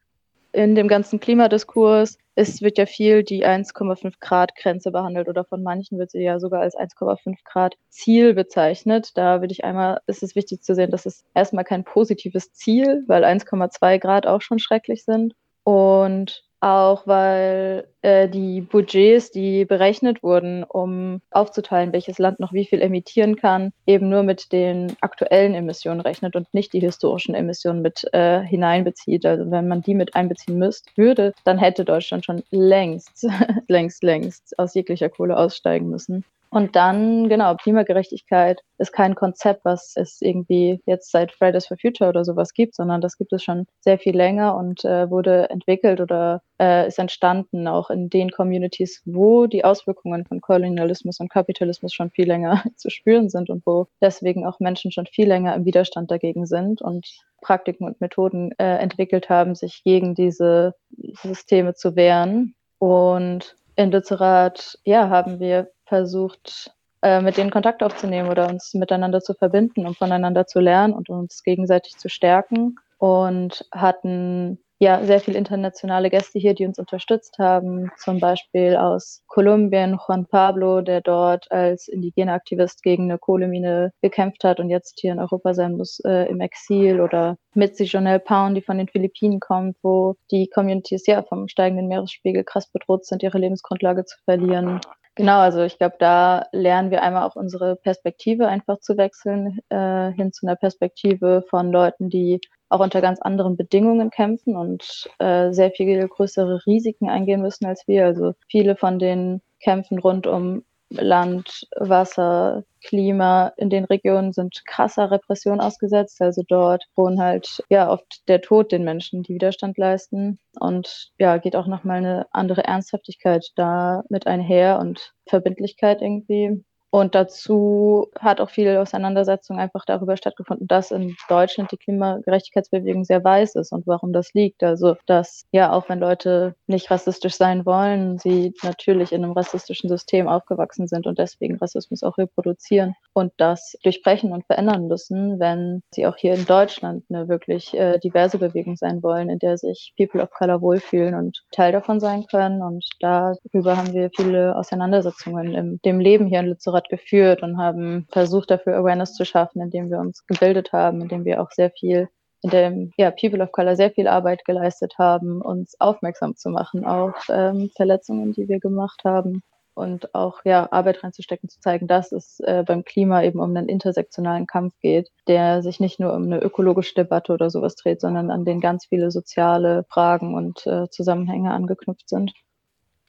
In 0.52 0.74
dem 0.74 0.88
ganzen 0.88 1.20
Klimadiskurs 1.20 2.16
ist, 2.34 2.62
wird 2.62 2.78
ja 2.78 2.86
viel 2.86 3.22
die 3.22 3.44
1,5 3.44 4.14
Grad 4.18 4.56
Grenze 4.56 4.90
behandelt 4.90 5.28
oder 5.28 5.44
von 5.44 5.62
manchen 5.62 5.98
wird 5.98 6.10
sie 6.10 6.22
ja 6.22 6.40
sogar 6.40 6.62
als 6.62 6.74
1,5 6.74 7.36
Grad 7.44 7.74
Ziel 7.90 8.32
bezeichnet. 8.32 9.10
Da 9.14 9.42
würde 9.42 9.52
ich 9.52 9.64
einmal, 9.64 10.00
ist 10.06 10.22
es 10.22 10.34
wichtig 10.34 10.62
zu 10.62 10.74
sehen, 10.74 10.90
dass 10.90 11.04
es 11.04 11.26
erstmal 11.34 11.64
kein 11.64 11.84
positives 11.84 12.54
Ziel, 12.54 13.04
weil 13.08 13.24
1,2 13.24 13.98
Grad 13.98 14.26
auch 14.26 14.40
schon 14.40 14.58
schrecklich 14.58 15.04
sind. 15.04 15.34
Und 15.64 16.47
auch 16.60 17.06
weil 17.06 17.88
äh, 18.02 18.28
die 18.28 18.60
Budgets, 18.60 19.30
die 19.30 19.64
berechnet 19.64 20.22
wurden, 20.22 20.64
um 20.64 21.20
aufzuteilen, 21.30 21.92
welches 21.92 22.18
Land 22.18 22.40
noch 22.40 22.52
wie 22.52 22.64
viel 22.64 22.82
emittieren 22.82 23.36
kann, 23.36 23.72
eben 23.86 24.08
nur 24.08 24.22
mit 24.22 24.52
den 24.52 24.96
aktuellen 25.00 25.54
Emissionen 25.54 26.00
rechnet 26.00 26.34
und 26.36 26.52
nicht 26.52 26.72
die 26.72 26.80
historischen 26.80 27.34
Emissionen 27.34 27.82
mit 27.82 28.04
äh, 28.12 28.40
hineinbezieht. 28.40 29.24
Also 29.24 29.50
wenn 29.50 29.68
man 29.68 29.82
die 29.82 29.94
mit 29.94 30.14
einbeziehen 30.14 30.58
müsste, 30.58 30.90
würde, 30.96 31.32
dann 31.44 31.58
hätte 31.58 31.84
Deutschland 31.84 32.24
schon 32.24 32.42
längst, 32.50 33.26
längst, 33.68 34.02
längst 34.02 34.58
aus 34.58 34.74
jeglicher 34.74 35.08
Kohle 35.08 35.36
aussteigen 35.36 35.88
müssen. 35.88 36.24
Und 36.50 36.76
dann, 36.76 37.28
genau, 37.28 37.54
Klimagerechtigkeit 37.56 38.62
ist 38.78 38.92
kein 38.92 39.14
Konzept, 39.14 39.64
was 39.64 39.92
es 39.96 40.22
irgendwie 40.22 40.80
jetzt 40.86 41.10
seit 41.10 41.32
Fridays 41.32 41.66
for 41.66 41.76
Future 41.78 42.08
oder 42.08 42.24
sowas 42.24 42.54
gibt, 42.54 42.74
sondern 42.74 43.02
das 43.02 43.18
gibt 43.18 43.32
es 43.34 43.42
schon 43.42 43.66
sehr 43.80 43.98
viel 43.98 44.16
länger 44.16 44.56
und 44.56 44.82
äh, 44.84 45.10
wurde 45.10 45.50
entwickelt 45.50 46.00
oder 46.00 46.42
äh, 46.58 46.88
ist 46.88 46.98
entstanden 46.98 47.68
auch 47.68 47.90
in 47.90 48.08
den 48.08 48.30
Communities, 48.30 49.02
wo 49.04 49.46
die 49.46 49.64
Auswirkungen 49.64 50.24
von 50.24 50.40
Kolonialismus 50.40 51.20
und 51.20 51.28
Kapitalismus 51.30 51.92
schon 51.92 52.10
viel 52.10 52.26
länger 52.26 52.62
zu 52.76 52.88
spüren 52.88 53.28
sind 53.28 53.50
und 53.50 53.66
wo 53.66 53.88
deswegen 54.00 54.46
auch 54.46 54.58
Menschen 54.58 54.90
schon 54.90 55.06
viel 55.06 55.28
länger 55.28 55.54
im 55.54 55.66
Widerstand 55.66 56.10
dagegen 56.10 56.46
sind 56.46 56.80
und 56.80 57.06
Praktiken 57.42 57.84
und 57.84 58.00
Methoden 58.00 58.52
äh, 58.58 58.78
entwickelt 58.78 59.28
haben, 59.28 59.54
sich 59.54 59.82
gegen 59.84 60.14
diese 60.14 60.74
Systeme 61.22 61.74
zu 61.74 61.94
wehren. 61.94 62.54
Und 62.78 63.56
in 63.76 63.92
Lützerath, 63.92 64.78
ja, 64.84 65.08
haben 65.08 65.38
wir 65.38 65.70
versucht, 65.88 66.72
äh, 67.02 67.20
mit 67.20 67.36
denen 67.36 67.50
Kontakt 67.50 67.82
aufzunehmen 67.82 68.28
oder 68.28 68.48
uns 68.48 68.74
miteinander 68.74 69.20
zu 69.20 69.34
verbinden, 69.34 69.86
um 69.86 69.94
voneinander 69.94 70.46
zu 70.46 70.60
lernen 70.60 70.94
und 70.94 71.08
uns 71.08 71.42
gegenseitig 71.42 71.96
zu 71.96 72.08
stärken. 72.08 72.76
Und 72.98 73.64
hatten 73.70 74.58
ja 74.80 75.04
sehr 75.04 75.20
viele 75.20 75.38
internationale 75.38 76.08
Gäste 76.08 76.38
hier, 76.38 76.54
die 76.54 76.66
uns 76.66 76.78
unterstützt 76.78 77.38
haben, 77.38 77.90
zum 77.96 78.20
Beispiel 78.20 78.76
aus 78.76 79.22
Kolumbien 79.26 79.98
Juan 80.06 80.26
Pablo, 80.26 80.80
der 80.80 81.00
dort 81.00 81.50
als 81.50 81.88
indigener 81.88 82.34
Aktivist 82.34 82.82
gegen 82.82 83.04
eine 83.04 83.18
Kohlemine 83.18 83.92
gekämpft 84.02 84.44
hat 84.44 84.60
und 84.60 84.70
jetzt 84.70 85.00
hier 85.00 85.12
in 85.12 85.18
Europa 85.18 85.54
sein 85.54 85.76
muss 85.76 86.00
äh, 86.00 86.28
im 86.28 86.40
Exil. 86.40 87.00
Oder 87.00 87.36
Mitzi 87.54 87.84
Jonelle 87.84 88.20
Pound, 88.20 88.56
die 88.56 88.62
von 88.62 88.78
den 88.78 88.88
Philippinen 88.88 89.40
kommt, 89.40 89.76
wo 89.82 90.14
die 90.30 90.48
Communities 90.48 91.06
ja 91.06 91.22
vom 91.22 91.48
steigenden 91.48 91.88
Meeresspiegel 91.88 92.44
krass 92.44 92.70
bedroht 92.70 93.04
sind, 93.04 93.22
ihre 93.22 93.38
Lebensgrundlage 93.38 94.04
zu 94.04 94.16
verlieren. 94.24 94.80
Genau, 95.18 95.40
also 95.40 95.62
ich 95.64 95.78
glaube, 95.78 95.96
da 95.98 96.46
lernen 96.52 96.92
wir 96.92 97.02
einmal 97.02 97.24
auch 97.26 97.34
unsere 97.34 97.74
Perspektive 97.74 98.46
einfach 98.46 98.78
zu 98.78 98.96
wechseln, 98.96 99.58
äh, 99.68 100.12
hin 100.12 100.32
zu 100.32 100.46
einer 100.46 100.54
Perspektive 100.54 101.44
von 101.50 101.72
Leuten, 101.72 102.08
die 102.08 102.40
auch 102.68 102.78
unter 102.78 103.00
ganz 103.00 103.20
anderen 103.20 103.56
Bedingungen 103.56 104.10
kämpfen 104.10 104.56
und 104.56 105.08
äh, 105.18 105.50
sehr 105.52 105.72
viel 105.72 106.06
größere 106.06 106.64
Risiken 106.66 107.08
eingehen 107.08 107.42
müssen 107.42 107.66
als 107.66 107.82
wir. 107.88 108.06
Also 108.06 108.34
viele 108.48 108.76
von 108.76 109.00
den 109.00 109.42
Kämpfen 109.60 109.98
rund 109.98 110.28
um 110.28 110.64
Land, 110.90 111.66
Wasser, 111.76 112.64
Klima 112.82 113.52
in 113.56 113.70
den 113.70 113.84
Regionen 113.84 114.32
sind 114.32 114.64
krasser 114.66 115.10
Repression 115.10 115.60
ausgesetzt. 115.60 116.20
Also 116.22 116.42
dort 116.46 116.84
wohnen 116.96 117.20
halt 117.20 117.62
ja 117.68 117.90
oft 117.90 118.26
der 118.28 118.40
Tod 118.40 118.72
den 118.72 118.84
Menschen, 118.84 119.22
die 119.22 119.34
Widerstand 119.34 119.76
leisten. 119.78 120.38
Und 120.58 121.10
ja, 121.18 121.38
geht 121.38 121.56
auch 121.56 121.66
nochmal 121.66 121.98
eine 121.98 122.26
andere 122.32 122.64
Ernsthaftigkeit 122.64 123.46
da 123.56 124.02
mit 124.08 124.26
einher 124.26 124.78
und 124.78 125.12
Verbindlichkeit 125.26 126.00
irgendwie. 126.00 126.64
Und 126.90 127.14
dazu 127.14 128.08
hat 128.18 128.40
auch 128.40 128.48
viel 128.48 128.76
Auseinandersetzung 128.76 129.58
einfach 129.58 129.84
darüber 129.84 130.16
stattgefunden, 130.16 130.66
dass 130.66 130.90
in 130.90 131.16
Deutschland 131.28 131.70
die 131.70 131.76
Klimagerechtigkeitsbewegung 131.76 133.04
sehr 133.04 133.22
weiß 133.22 133.56
ist 133.56 133.72
und 133.72 133.86
warum 133.86 134.12
das 134.12 134.32
liegt. 134.32 134.62
Also, 134.62 134.96
dass 135.06 135.44
ja, 135.52 135.72
auch 135.72 135.88
wenn 135.88 135.98
Leute 135.98 136.54
nicht 136.66 136.90
rassistisch 136.90 137.34
sein 137.34 137.66
wollen, 137.66 138.18
sie 138.18 138.54
natürlich 138.62 139.12
in 139.12 139.22
einem 139.22 139.32
rassistischen 139.32 139.90
System 139.90 140.28
aufgewachsen 140.28 140.88
sind 140.88 141.06
und 141.06 141.18
deswegen 141.18 141.56
Rassismus 141.56 142.02
auch 142.02 142.16
reproduzieren 142.16 142.94
und 143.12 143.32
das 143.36 143.76
durchbrechen 143.82 144.32
und 144.32 144.46
verändern 144.46 144.88
müssen, 144.88 145.38
wenn 145.38 145.82
sie 145.92 146.06
auch 146.06 146.16
hier 146.16 146.34
in 146.34 146.46
Deutschland 146.46 147.04
eine 147.10 147.28
wirklich 147.28 147.74
äh, 147.74 147.98
diverse 147.98 148.38
Bewegung 148.38 148.76
sein 148.76 149.02
wollen, 149.02 149.28
in 149.28 149.38
der 149.38 149.58
sich 149.58 149.92
People 149.98 150.22
of 150.22 150.30
Color 150.30 150.62
wohlfühlen 150.62 151.14
und 151.14 151.42
Teil 151.52 151.72
davon 151.72 152.00
sein 152.00 152.26
können. 152.30 152.62
Und 152.62 152.86
darüber 153.00 153.76
haben 153.76 153.92
wir 153.92 154.10
viele 154.16 154.56
Auseinandersetzungen 154.56 155.54
im 155.54 155.80
dem 155.84 156.00
Leben 156.00 156.26
hier 156.26 156.40
in 156.40 156.46
Lützerath 156.46 156.77
Ort 156.78 156.88
geführt 156.88 157.42
und 157.42 157.58
haben 157.58 158.06
versucht, 158.12 158.50
dafür 158.52 158.76
Awareness 158.76 159.14
zu 159.14 159.24
schaffen, 159.24 159.60
indem 159.60 159.90
wir 159.90 159.98
uns 159.98 160.24
gebildet 160.26 160.72
haben, 160.72 161.00
indem 161.00 161.24
wir 161.24 161.42
auch 161.42 161.50
sehr 161.50 161.70
viel 161.70 162.08
in 162.42 162.50
dem 162.50 162.92
ja, 162.96 163.10
People 163.10 163.42
of 163.42 163.50
Color 163.50 163.74
sehr 163.74 163.90
viel 163.90 164.06
Arbeit 164.06 164.44
geleistet 164.44 164.94
haben, 164.96 165.42
uns 165.42 165.74
aufmerksam 165.80 166.36
zu 166.36 166.50
machen 166.50 166.84
auf 166.84 167.14
ähm, 167.30 167.70
Verletzungen, 167.74 168.32
die 168.32 168.48
wir 168.48 168.60
gemacht 168.60 169.02
haben 169.04 169.42
und 169.74 170.14
auch 170.14 170.44
ja, 170.44 170.70
Arbeit 170.70 171.02
reinzustecken, 171.02 171.48
zu 171.48 171.58
zeigen, 171.60 171.88
dass 171.88 172.12
es 172.12 172.38
äh, 172.40 172.62
beim 172.64 172.84
Klima 172.84 173.24
eben 173.24 173.40
um 173.40 173.56
einen 173.56 173.68
intersektionalen 173.68 174.46
Kampf 174.46 174.74
geht, 174.80 175.08
der 175.26 175.62
sich 175.62 175.80
nicht 175.80 175.98
nur 175.98 176.14
um 176.14 176.24
eine 176.24 176.40
ökologische 176.40 176.94
Debatte 176.94 177.32
oder 177.32 177.50
sowas 177.50 177.74
dreht, 177.74 178.00
sondern 178.00 178.30
an 178.30 178.44
den 178.44 178.60
ganz 178.60 178.86
viele 178.86 179.10
soziale 179.10 179.84
Fragen 179.88 180.34
und 180.34 180.64
äh, 180.66 180.88
Zusammenhänge 180.90 181.50
angeknüpft 181.52 182.08
sind. 182.08 182.32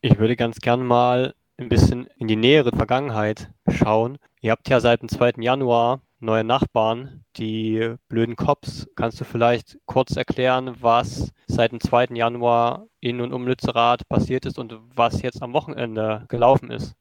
Ich 0.02 0.18
würde 0.18 0.36
ganz 0.36 0.60
gern 0.60 0.86
mal 0.86 1.34
ein 1.60 1.70
bisschen 1.70 2.08
in 2.18 2.28
die 2.28 2.36
nähere 2.36 2.72
Vergangenheit 2.72 3.52
schauen. 3.70 4.18
Ihr 4.42 4.52
habt 4.52 4.70
ja 4.70 4.80
seit 4.80 5.02
dem 5.02 5.10
2. 5.10 5.34
Januar 5.40 6.02
neue 6.22 6.44
Nachbarn, 6.44 7.24
die 7.38 7.96
blöden 8.08 8.36
Cops. 8.36 8.88
Kannst 8.96 9.20
du 9.20 9.26
vielleicht 9.26 9.78
kurz 9.86 10.16
erklären, 10.16 10.76
was 10.80 11.32
seit 11.48 11.72
dem 11.72 11.80
2. 11.80 12.08
Januar 12.14 12.88
in 13.00 13.22
und 13.22 13.34
um 13.34 13.48
Lützerath 13.48 14.08
passiert 14.08 14.46
ist 14.46 14.60
und 14.60 14.76
was 14.96 15.22
jetzt 15.22 15.42
am 15.42 15.54
Wochenende 15.54 16.26
gelaufen 16.28 16.72
ist? 16.72 16.96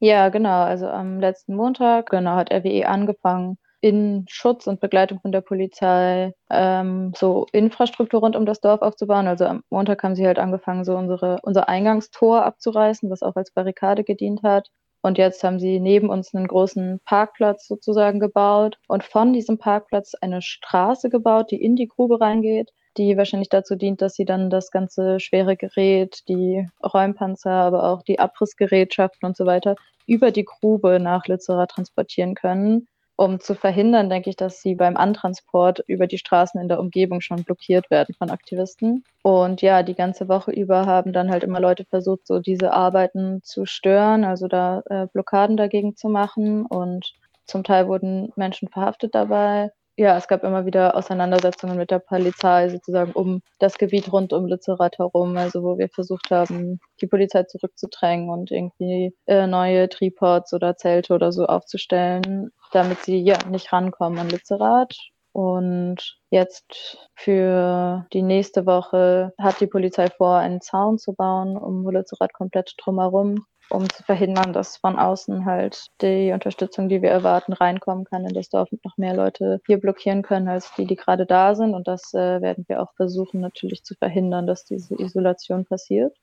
Ja, 0.00 0.28
genau. 0.28 0.62
Also 0.62 0.88
am 0.88 1.20
letzten 1.20 1.56
Montag, 1.56 2.10
genau, 2.10 2.36
hat 2.36 2.52
RWE 2.52 2.86
angefangen, 2.86 3.58
in 3.80 4.24
Schutz 4.28 4.66
und 4.66 4.80
Begleitung 4.80 5.20
von 5.20 5.32
der 5.32 5.40
Polizei 5.40 6.34
ähm, 6.50 7.12
so 7.16 7.46
Infrastruktur 7.52 8.20
rund 8.20 8.34
um 8.34 8.44
das 8.46 8.60
Dorf 8.60 8.82
aufzubauen. 8.82 9.28
Also 9.28 9.44
am 9.46 9.62
Montag 9.70 10.02
haben 10.02 10.16
sie 10.16 10.26
halt 10.26 10.38
angefangen, 10.38 10.84
so 10.84 10.96
unsere, 10.96 11.38
unser 11.42 11.68
Eingangstor 11.68 12.44
abzureißen, 12.44 13.08
was 13.10 13.22
auch 13.22 13.36
als 13.36 13.52
Barrikade 13.52 14.02
gedient 14.04 14.42
hat. 14.42 14.68
Und 15.00 15.16
jetzt 15.16 15.44
haben 15.44 15.60
sie 15.60 15.78
neben 15.78 16.10
uns 16.10 16.34
einen 16.34 16.48
großen 16.48 17.00
Parkplatz 17.04 17.68
sozusagen 17.68 18.18
gebaut 18.18 18.78
und 18.88 19.04
von 19.04 19.32
diesem 19.32 19.58
Parkplatz 19.58 20.14
eine 20.20 20.42
Straße 20.42 21.08
gebaut, 21.08 21.52
die 21.52 21.62
in 21.62 21.76
die 21.76 21.86
Grube 21.86 22.20
reingeht, 22.20 22.72
die 22.96 23.16
wahrscheinlich 23.16 23.48
dazu 23.48 23.76
dient, 23.76 24.02
dass 24.02 24.14
sie 24.14 24.24
dann 24.24 24.50
das 24.50 24.72
ganze 24.72 25.20
schwere 25.20 25.56
Gerät, 25.56 26.28
die 26.28 26.68
Räumpanzer, 26.82 27.52
aber 27.52 27.84
auch 27.84 28.02
die 28.02 28.18
Abrissgerätschaften 28.18 29.24
und 29.28 29.36
so 29.36 29.46
weiter 29.46 29.76
über 30.06 30.32
die 30.32 30.44
Grube 30.44 30.98
nach 30.98 31.26
Lützerath 31.28 31.70
transportieren 31.70 32.34
können 32.34 32.88
um 33.18 33.40
zu 33.40 33.56
verhindern, 33.56 34.08
denke 34.08 34.30
ich, 34.30 34.36
dass 34.36 34.62
sie 34.62 34.76
beim 34.76 34.96
Antransport 34.96 35.80
über 35.88 36.06
die 36.06 36.18
Straßen 36.18 36.60
in 36.60 36.68
der 36.68 36.78
Umgebung 36.78 37.20
schon 37.20 37.42
blockiert 37.42 37.90
werden 37.90 38.14
von 38.14 38.30
Aktivisten. 38.30 39.04
Und 39.22 39.60
ja, 39.60 39.82
die 39.82 39.96
ganze 39.96 40.28
Woche 40.28 40.52
über 40.52 40.86
haben 40.86 41.12
dann 41.12 41.28
halt 41.28 41.42
immer 41.42 41.58
Leute 41.58 41.84
versucht, 41.84 42.28
so 42.28 42.38
diese 42.38 42.72
Arbeiten 42.72 43.42
zu 43.42 43.66
stören, 43.66 44.24
also 44.24 44.46
da 44.46 44.82
äh, 44.86 45.08
Blockaden 45.12 45.56
dagegen 45.56 45.96
zu 45.96 46.08
machen. 46.08 46.64
Und 46.64 47.12
zum 47.44 47.64
Teil 47.64 47.88
wurden 47.88 48.32
Menschen 48.36 48.68
verhaftet 48.68 49.16
dabei 49.16 49.72
ja, 49.98 50.16
es 50.16 50.28
gab 50.28 50.44
immer 50.44 50.64
wieder 50.64 50.94
Auseinandersetzungen 50.94 51.76
mit 51.76 51.90
der 51.90 51.98
Polizei 51.98 52.68
sozusagen 52.68 53.10
um 53.12 53.42
das 53.58 53.78
Gebiet 53.78 54.12
rund 54.12 54.32
um 54.32 54.46
Lützerath 54.46 54.98
herum, 54.98 55.36
also 55.36 55.64
wo 55.64 55.76
wir 55.76 55.88
versucht 55.88 56.30
haben, 56.30 56.78
die 57.00 57.08
Polizei 57.08 57.42
zurückzudrängen 57.42 58.30
und 58.30 58.52
irgendwie 58.52 59.12
äh, 59.26 59.48
neue 59.48 59.88
Tripods 59.88 60.52
oder 60.52 60.76
Zelte 60.76 61.14
oder 61.14 61.32
so 61.32 61.46
aufzustellen, 61.46 62.52
damit 62.70 63.00
sie 63.00 63.18
ja 63.18 63.38
nicht 63.50 63.72
rankommen 63.72 64.20
an 64.20 64.30
Lützerath. 64.30 64.96
Und 65.32 66.18
jetzt 66.30 66.98
für 67.16 68.06
die 68.12 68.22
nächste 68.22 68.66
Woche 68.66 69.32
hat 69.36 69.60
die 69.60 69.66
Polizei 69.66 70.08
vor, 70.10 70.36
einen 70.36 70.60
Zaun 70.60 70.98
zu 70.98 71.12
bauen 71.12 71.56
um 71.56 71.88
Lützerath 71.90 72.32
komplett 72.32 72.74
drumherum 72.78 73.44
um 73.70 73.88
zu 73.90 74.02
verhindern, 74.02 74.52
dass 74.52 74.76
von 74.76 74.98
außen 74.98 75.44
halt 75.44 75.86
die 76.00 76.32
Unterstützung, 76.32 76.88
die 76.88 77.02
wir 77.02 77.10
erwarten, 77.10 77.52
reinkommen 77.52 78.04
kann 78.04 78.26
in 78.26 78.34
das 78.34 78.48
Dorf 78.48 78.70
und 78.72 78.84
noch 78.84 78.96
mehr 78.96 79.14
Leute 79.14 79.60
hier 79.66 79.78
blockieren 79.78 80.22
können 80.22 80.48
als 80.48 80.72
die, 80.76 80.86
die 80.86 80.96
gerade 80.96 81.26
da 81.26 81.54
sind. 81.54 81.74
Und 81.74 81.88
das 81.88 82.14
äh, 82.14 82.40
werden 82.40 82.64
wir 82.68 82.82
auch 82.82 82.92
versuchen 82.94 83.40
natürlich 83.40 83.84
zu 83.84 83.94
verhindern, 83.94 84.46
dass 84.46 84.64
diese 84.64 84.94
Isolation 85.00 85.64
passiert. 85.64 86.16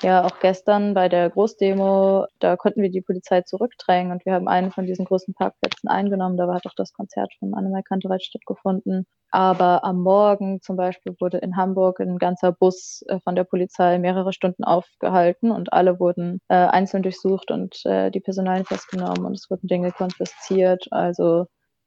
Ja, 0.00 0.24
auch 0.24 0.38
gestern 0.38 0.94
bei 0.94 1.08
der 1.08 1.28
Großdemo, 1.30 2.26
da 2.38 2.56
konnten 2.56 2.82
wir 2.82 2.90
die 2.90 3.00
Polizei 3.00 3.42
zurückdrängen 3.42 4.12
und 4.12 4.24
wir 4.24 4.32
haben 4.34 4.46
einen 4.46 4.70
von 4.70 4.86
diesen 4.86 5.04
großen 5.04 5.34
Parkplätzen 5.34 5.88
eingenommen. 5.88 6.36
Da 6.36 6.52
hat 6.54 6.66
auch 6.66 6.74
das 6.76 6.92
Konzert 6.92 7.32
von 7.40 7.52
Annemai 7.54 7.82
Kantereit 7.82 8.22
stattgefunden. 8.22 9.06
Aber 9.30 9.84
am 9.84 10.00
Morgen 10.00 10.62
zum 10.62 10.76
Beispiel 10.76 11.14
wurde 11.20 11.38
in 11.38 11.56
Hamburg 11.56 12.00
ein 12.00 12.18
ganzer 12.18 12.52
Bus 12.52 13.02
äh, 13.08 13.18
von 13.20 13.34
der 13.34 13.44
Polizei 13.44 13.98
mehrere 13.98 14.32
Stunden 14.32 14.64
aufgehalten 14.64 15.50
und 15.50 15.72
alle 15.72 15.98
wurden 15.98 16.40
äh, 16.48 16.54
einzeln 16.54 17.02
durchsucht 17.02 17.50
und 17.50 17.84
äh, 17.84 18.10
die 18.10 18.20
Personalien 18.20 18.64
festgenommen 18.64 19.24
und 19.26 19.34
es 19.34 19.50
wurden 19.50 19.66
Dinge 19.66 19.92
konfisziert. 19.92 20.86
Also 20.92 21.46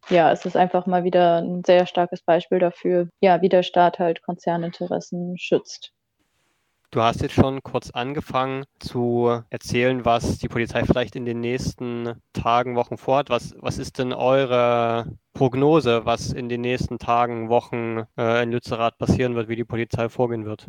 ja, 0.09 0.31
es 0.31 0.45
ist 0.45 0.57
einfach 0.57 0.85
mal 0.85 1.03
wieder 1.03 1.37
ein 1.37 1.63
sehr 1.65 1.85
starkes 1.85 2.21
Beispiel 2.23 2.59
dafür, 2.59 3.07
ja, 3.21 3.41
wie 3.41 3.49
der 3.49 3.63
Staat 3.63 3.99
halt 3.99 4.21
Konzerninteressen 4.23 5.37
schützt. 5.37 5.93
Du 6.91 7.01
hast 7.01 7.21
jetzt 7.21 7.35
schon 7.35 7.63
kurz 7.63 7.89
angefangen 7.91 8.65
zu 8.79 9.43
erzählen, 9.49 10.03
was 10.03 10.39
die 10.39 10.49
Polizei 10.49 10.83
vielleicht 10.83 11.15
in 11.15 11.23
den 11.23 11.39
nächsten 11.39 12.21
Tagen, 12.33 12.75
Wochen 12.75 12.97
vorhat. 12.97 13.29
Was, 13.29 13.55
was 13.61 13.77
ist 13.77 13.97
denn 13.97 14.11
eure 14.11 15.05
Prognose, 15.33 16.05
was 16.05 16.33
in 16.33 16.49
den 16.49 16.59
nächsten 16.59 16.99
Tagen, 16.99 17.47
Wochen 17.47 18.01
äh, 18.17 18.43
in 18.43 18.51
Lützerath 18.51 18.97
passieren 18.97 19.35
wird, 19.35 19.47
wie 19.47 19.55
die 19.55 19.63
Polizei 19.63 20.09
vorgehen 20.09 20.43
wird? 20.43 20.67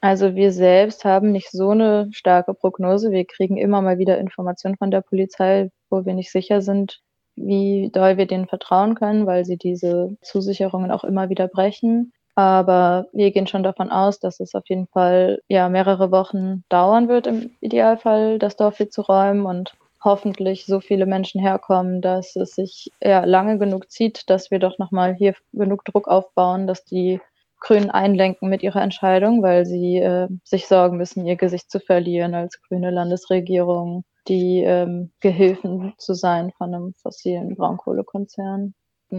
Also 0.00 0.36
wir 0.36 0.52
selbst 0.52 1.04
haben 1.04 1.32
nicht 1.32 1.50
so 1.50 1.70
eine 1.70 2.10
starke 2.12 2.54
Prognose. 2.54 3.10
Wir 3.10 3.24
kriegen 3.24 3.56
immer 3.56 3.82
mal 3.82 3.98
wieder 3.98 4.18
Informationen 4.18 4.76
von 4.76 4.92
der 4.92 5.00
Polizei, 5.00 5.70
wo 5.90 6.04
wir 6.04 6.14
nicht 6.14 6.30
sicher 6.30 6.62
sind, 6.62 7.00
wie 7.34 7.90
doll 7.92 8.18
wir 8.18 8.26
denen 8.26 8.46
vertrauen 8.46 8.94
können, 8.94 9.26
weil 9.26 9.44
sie 9.44 9.56
diese 9.56 10.16
Zusicherungen 10.22 10.92
auch 10.92 11.02
immer 11.02 11.28
wieder 11.28 11.48
brechen. 11.48 12.12
Aber 12.36 13.06
wir 13.12 13.30
gehen 13.30 13.46
schon 13.46 13.62
davon 13.62 13.90
aus, 13.90 14.20
dass 14.20 14.40
es 14.40 14.54
auf 14.54 14.68
jeden 14.68 14.86
Fall 14.88 15.40
ja 15.48 15.70
mehrere 15.70 16.10
Wochen 16.10 16.64
dauern 16.68 17.08
wird, 17.08 17.26
im 17.26 17.50
Idealfall 17.60 18.38
das 18.38 18.56
Dorf 18.56 18.76
hier 18.76 18.90
zu 18.90 19.00
räumen 19.00 19.46
und 19.46 19.74
hoffentlich 20.04 20.66
so 20.66 20.80
viele 20.80 21.06
Menschen 21.06 21.40
herkommen, 21.40 22.02
dass 22.02 22.36
es 22.36 22.54
sich 22.54 22.92
ja 23.02 23.24
lange 23.24 23.58
genug 23.58 23.90
zieht, 23.90 24.28
dass 24.28 24.50
wir 24.50 24.58
doch 24.58 24.78
nochmal 24.78 25.14
hier 25.14 25.34
genug 25.54 25.84
Druck 25.86 26.08
aufbauen, 26.08 26.66
dass 26.66 26.84
die 26.84 27.20
Grünen 27.58 27.90
einlenken 27.90 28.50
mit 28.50 28.62
ihrer 28.62 28.82
Entscheidung, 28.82 29.42
weil 29.42 29.64
sie 29.64 29.96
äh, 29.96 30.28
sich 30.44 30.68
sorgen 30.68 30.98
müssen, 30.98 31.24
ihr 31.26 31.36
Gesicht 31.36 31.70
zu 31.70 31.80
verlieren 31.80 32.34
als 32.34 32.60
grüne 32.60 32.90
Landesregierung, 32.90 34.04
die 34.28 34.62
ähm, 34.62 35.10
Gehilfen 35.20 35.94
zu 35.96 36.12
sein 36.12 36.52
von 36.58 36.74
einem 36.74 36.92
fossilen 36.94 37.56
Braunkohlekonzern. 37.56 38.74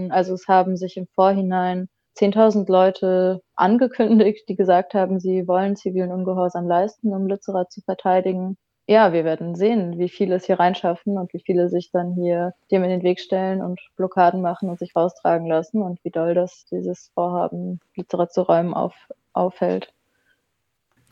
Also 0.10 0.36
es 0.36 0.48
haben 0.48 0.78
sich 0.78 0.98
im 0.98 1.08
Vorhinein 1.08 1.90
10.000 2.18 2.70
Leute 2.72 3.42
angekündigt, 3.56 4.50
die 4.50 4.56
gesagt 4.56 4.94
haben, 4.94 5.20
sie 5.20 5.48
wollen 5.48 5.76
zivilen 5.76 6.12
Ungehorsam 6.12 6.68
leisten, 6.68 7.14
um 7.14 7.28
Lützerath 7.28 7.72
zu 7.72 7.82
verteidigen. 7.82 8.58
Ja, 8.90 9.12
wir 9.14 9.26
werden 9.26 9.56
sehen, 9.56 10.00
wie 10.00 10.10
viele 10.10 10.36
es 10.36 10.46
hier 10.46 10.60
reinschaffen 10.60 11.18
und 11.18 11.34
wie 11.34 11.42
viele 11.46 11.68
sich 11.70 11.92
dann 11.92 12.14
hier 12.14 12.54
dem 12.72 12.84
in 12.84 12.90
den 12.90 13.04
Weg 13.04 13.20
stellen 13.20 13.62
und 13.62 13.82
Blockaden 13.98 14.42
machen 14.42 14.70
und 14.70 14.80
sich 14.80 14.96
raustragen 14.96 15.46
lassen 15.48 15.82
und 15.82 16.04
wie 16.04 16.12
doll 16.12 16.34
das 16.34 16.66
dieses 16.72 17.12
Vorhaben, 17.14 17.82
Lützerath 17.96 18.34
zu 18.34 18.44
räumen, 18.44 18.74
auf, 18.74 18.96
aufhält. 19.34 19.94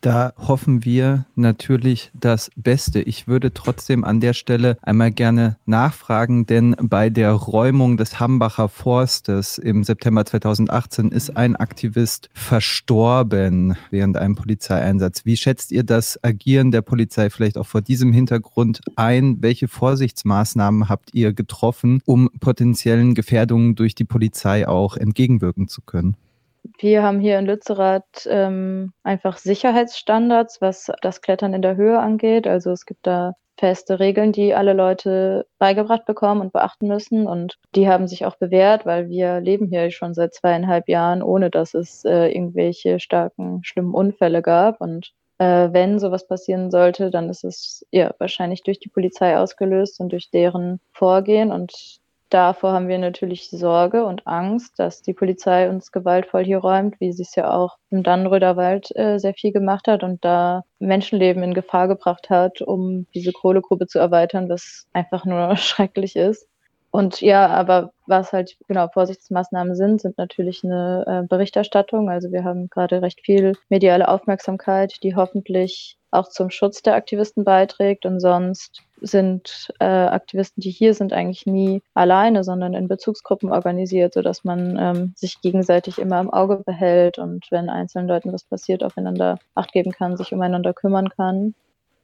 Da 0.02 0.34
hoffen 0.38 0.86
wir 0.86 1.25
natürlich 1.36 2.12
das 2.14 2.52
Beste. 2.56 3.02
Ich 3.02 3.28
würde 3.28 3.54
trotzdem 3.54 4.04
an 4.04 4.20
der 4.20 4.34
Stelle 4.34 4.78
einmal 4.82 5.12
gerne 5.12 5.58
nachfragen, 5.66 6.46
denn 6.46 6.75
bei 6.80 7.10
der 7.10 7.32
Räumung 7.32 7.98
des 7.98 8.20
Hambacher 8.20 8.70
Forstes 8.70 9.58
im 9.58 9.84
September 9.84 10.25
2018 10.25 11.10
ist 11.10 11.36
ein 11.36 11.56
Aktivist 11.56 12.30
verstorben 12.34 13.78
während 13.90 14.18
einem 14.18 14.36
Polizeieinsatz. 14.36 15.25
Wie 15.25 15.38
schätzt 15.38 15.72
ihr 15.72 15.84
das 15.84 16.24
Agieren 16.24 16.72
der 16.72 16.82
Polizei 16.82 17.30
vielleicht 17.30 17.58
auch 17.58 17.68
vor 17.68 17.82
diesem 17.82 18.14
Hintergrund 18.14 18.82
ein? 18.96 19.38
Welche 19.42 19.68
Vorsichtsmaßnahmen 19.68 20.88
habt 20.88 21.16
ihr 21.16 21.34
getroffen, 21.34 22.02
um 22.06 22.30
potenziellen 22.40 23.16
Gefährdungen 23.16 23.75
durch 23.75 23.96
die 23.96 24.06
Polizei 24.06 24.68
auch 24.68 24.98
entgegenwirken 24.98 25.68
zu 25.68 25.82
können? 25.82 26.16
Wir 26.77 27.03
haben 27.03 27.19
hier 27.19 27.39
in 27.39 27.45
Lützerath 27.45 28.27
ähm, 28.29 28.93
einfach 29.03 29.38
Sicherheitsstandards, 29.38 30.62
was 30.62 30.91
das 31.01 31.22
Klettern 31.22 31.53
in 31.53 31.62
der 31.62 31.75
Höhe 31.75 32.00
angeht. 32.00 32.48
Also 32.48 32.72
es 32.72 32.86
gibt 32.86 33.05
da 33.05 33.34
feste 33.57 34.00
Regeln, 34.00 34.31
die 34.31 34.53
alle 34.53 34.74
Leute 34.74 35.48
beigebracht 35.60 36.05
bekommen 36.05 36.41
und 36.41 36.53
beachten 36.53 36.88
müssen. 36.88 37.27
Und 37.27 37.57
die 37.74 37.88
haben 37.88 38.07
sich 38.07 38.25
auch 38.25 38.36
bewährt, 38.36 38.86
weil 38.86 39.10
wir 39.10 39.39
leben 39.39 39.67
hier 39.67 39.91
schon 39.91 40.13
seit 40.13 40.34
zweieinhalb 40.34 40.89
Jahren, 40.89 41.22
ohne 41.22 41.50
dass 41.50 41.74
es 41.74 42.03
äh, 42.05 42.27
irgendwelche 42.27 43.00
starken, 43.00 43.63
schlimmen 43.63 43.93
Unfälle 43.93 44.41
gab. 44.41 44.81
Und 44.81 45.13
äh, 45.38 45.69
wenn 45.72 46.00
sowas 46.00 46.27
passieren 46.27 46.72
sollte, 46.72 47.12
dann 47.12 47.29
ist 47.29 47.43
es 47.43 47.86
ja 47.91 48.13
wahrscheinlich 48.19 48.63
durch 48.63 48.79
die 48.79 48.89
Polizei 48.89 49.38
ausgelöst 49.38 50.00
und 50.00 50.12
durch 50.12 50.29
deren 50.31 50.79
Vorgehen. 50.91 51.51
Und 51.51 52.00
Davor 52.29 52.74
haben 52.74 52.88
wir 52.88 52.98
natürlich 52.98 53.50
Sorge 53.50 54.03
und 54.05 54.25
Angst, 54.25 54.79
dass 54.79 55.01
die 55.01 55.13
Polizei 55.13 55.70
uns 55.70 55.91
gewaltvoll 55.91 56.44
hier 56.44 56.58
räumt, 56.58 57.00
wie 57.00 57.13
sie 57.13 57.22
es 57.22 57.36
ja 57.36 57.53
auch 57.53 57.77
im 57.91 58.01
Dannenröder 58.01 58.58
Wald 58.58 58.96
äh, 58.96 59.20
sehr 59.20 59.36
viel 59.36 59.51
gemacht 59.51 59.88
hat 59.88 60.03
und 60.03 60.25
da 60.25 60.63
Menschenleben 60.79 61.44
in 61.44 61.53
Gefahr 61.53 61.88
gebracht 61.88 62.29
hat, 62.29 62.62
um 62.62 63.05
diese 63.13 63.32
Kohlegrube 63.32 63.88
zu 63.88 64.00
erweitern, 64.00 64.50
was 64.50 64.88
einfach 64.91 65.25
nur 65.25 65.55
schrecklich 65.58 66.15
ist. 66.15 66.48
Und 66.96 67.20
ja, 67.20 67.48
aber 67.48 67.91
was 68.08 68.32
halt 68.32 68.55
genau 68.70 68.88
Vorsichtsmaßnahmen 68.88 69.75
sind, 69.75 70.00
sind 70.00 70.17
natürlich 70.17 70.63
eine 70.63 71.03
äh, 71.05 71.27
Berichterstattung. 71.27 72.10
Also 72.10 72.32
wir 72.32 72.46
haben 72.46 72.70
gerade 72.70 73.01
recht 73.01 73.20
viel 73.22 73.53
mediale 73.67 74.08
Aufmerksamkeit, 74.08 75.03
die 75.03 75.13
hoffentlich 75.13 75.98
auch 76.15 76.29
zum 76.29 76.50
Schutz 76.50 76.81
der 76.81 76.95
Aktivisten 76.95 77.43
beiträgt. 77.43 78.06
Und 78.06 78.19
sonst 78.19 78.82
sind 79.01 79.73
äh, 79.80 79.86
Aktivisten, 79.86 80.62
die 80.62 80.71
hier 80.71 80.93
sind, 80.93 81.13
eigentlich 81.13 81.45
nie 81.45 81.82
alleine, 81.93 82.43
sondern 82.43 82.73
in 82.73 82.88
Bezugsgruppen 82.88 83.51
organisiert, 83.51 84.13
sodass 84.13 84.43
man 84.43 84.78
ähm, 84.80 85.13
sich 85.15 85.41
gegenseitig 85.41 85.99
immer 85.99 86.19
im 86.19 86.32
Auge 86.32 86.58
behält 86.65 87.17
und 87.17 87.45
wenn 87.51 87.69
einzelnen 87.69 88.08
Leuten 88.08 88.34
was 88.34 88.45
passiert, 88.45 88.84
aufeinander 88.84 89.38
Acht 89.54 89.73
geben 89.73 89.91
kann, 89.91 90.17
sich 90.17 90.34
umeinander 90.34 90.73
kümmern 90.73 91.10
kann. 91.10 91.56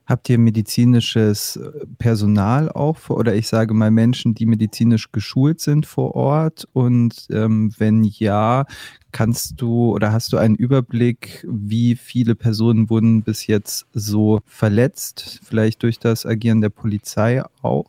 Habt 0.06 0.30
ihr 0.30 0.38
medizinisches 0.38 1.58
äh, 1.58 1.86
Personal 1.98 2.70
auch 2.72 3.10
oder 3.10 3.36
ich 3.36 3.48
sage 3.48 3.74
mal 3.74 3.92
Menschen, 3.92 4.34
die 4.34 4.46
medizinisch 4.46 5.12
geschult 5.12 5.62
sind 5.62 5.86
vor 5.86 6.16
Ort? 6.16 6.68
Und 6.74 7.28
ähm, 7.32 7.72
wenn 7.78 8.04
ja, 8.04 8.66
kannst 9.12 9.62
du 9.62 9.94
oder 9.94 10.12
hast 10.12 10.34
du 10.34 10.38
einen 10.38 10.56
Überblick, 10.56 11.46
wie 11.48 11.96
viele 11.96 12.36
Personen 12.36 12.90
wurden 12.90 13.24
bis 13.24 13.48
jetzt 13.48 13.88
so 13.94 14.40
verletzt, 14.46 15.40
vielleicht 15.44 15.84
durch 15.84 16.00
das 16.00 16.26
Agieren 16.26 16.62
der 16.62 16.70
Polizei 16.70 17.44
auch? 17.62 17.86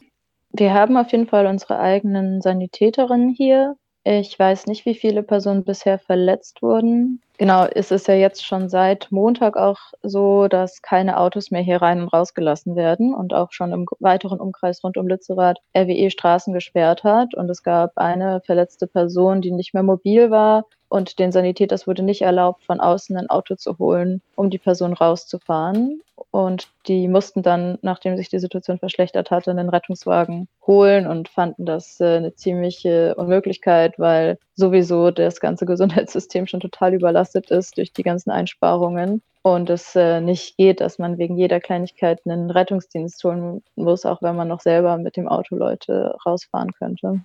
Wir 0.52 0.74
haben 0.74 0.96
auf 0.96 1.10
jeden 1.12 1.26
Fall 1.26 1.46
unsere 1.46 1.78
eigenen 1.78 2.42
Sanitäterinnen 2.42 3.30
hier, 3.30 3.76
ich 4.04 4.36
weiß 4.36 4.66
nicht, 4.66 4.84
wie 4.84 4.94
viele 4.94 5.22
Personen 5.22 5.64
bisher 5.64 5.98
verletzt 5.98 6.60
wurden. 6.60 7.20
Genau, 7.42 7.64
es 7.64 7.90
ist 7.90 8.06
ja 8.06 8.14
jetzt 8.14 8.46
schon 8.46 8.68
seit 8.68 9.10
Montag 9.10 9.56
auch 9.56 9.80
so, 10.04 10.46
dass 10.46 10.80
keine 10.80 11.18
Autos 11.18 11.50
mehr 11.50 11.60
hier 11.60 11.82
rein 11.82 12.00
und 12.00 12.06
rausgelassen 12.06 12.76
werden 12.76 13.12
und 13.12 13.34
auch 13.34 13.50
schon 13.50 13.72
im 13.72 13.84
weiteren 13.98 14.38
Umkreis 14.38 14.84
rund 14.84 14.96
um 14.96 15.08
Lützerath 15.08 15.58
RWE 15.76 16.08
Straßen 16.12 16.54
gesperrt 16.54 17.02
hat. 17.02 17.34
Und 17.34 17.50
es 17.50 17.64
gab 17.64 17.98
eine 17.98 18.42
verletzte 18.42 18.86
Person, 18.86 19.40
die 19.42 19.50
nicht 19.50 19.74
mehr 19.74 19.82
mobil 19.82 20.30
war 20.30 20.66
und 20.92 21.18
den 21.18 21.32
Sanitäters 21.32 21.86
wurde 21.86 22.02
nicht 22.02 22.20
erlaubt, 22.20 22.64
von 22.64 22.78
außen 22.78 23.16
ein 23.16 23.30
Auto 23.30 23.54
zu 23.54 23.78
holen, 23.78 24.20
um 24.36 24.50
die 24.50 24.58
Person 24.58 24.92
rauszufahren. 24.92 26.02
Und 26.30 26.68
die 26.86 27.08
mussten 27.08 27.42
dann, 27.42 27.78
nachdem 27.80 28.18
sich 28.18 28.28
die 28.28 28.38
Situation 28.38 28.78
verschlechtert 28.78 29.30
hatte, 29.30 29.50
einen 29.52 29.70
Rettungswagen 29.70 30.48
holen 30.66 31.06
und 31.06 31.30
fanden 31.30 31.64
das 31.64 31.98
äh, 31.98 32.18
eine 32.18 32.34
ziemliche 32.34 33.14
Unmöglichkeit, 33.14 33.98
weil 33.98 34.38
sowieso 34.54 35.10
das 35.10 35.40
ganze 35.40 35.64
Gesundheitssystem 35.64 36.46
schon 36.46 36.60
total 36.60 36.92
überlastet 36.92 37.31
ist 37.34 37.76
durch 37.76 37.92
die 37.92 38.02
ganzen 38.02 38.30
Einsparungen 38.30 39.22
und 39.42 39.70
es 39.70 39.96
äh, 39.96 40.20
nicht 40.20 40.56
geht, 40.56 40.80
dass 40.80 40.98
man 40.98 41.18
wegen 41.18 41.36
jeder 41.36 41.60
Kleinigkeit 41.60 42.20
einen 42.24 42.50
Rettungsdienst 42.50 43.22
holen 43.24 43.62
muss, 43.74 44.06
auch 44.06 44.22
wenn 44.22 44.36
man 44.36 44.48
noch 44.48 44.60
selber 44.60 44.96
mit 44.96 45.16
dem 45.16 45.28
Auto 45.28 45.56
Leute 45.56 46.16
rausfahren 46.24 46.72
könnte. 46.72 47.22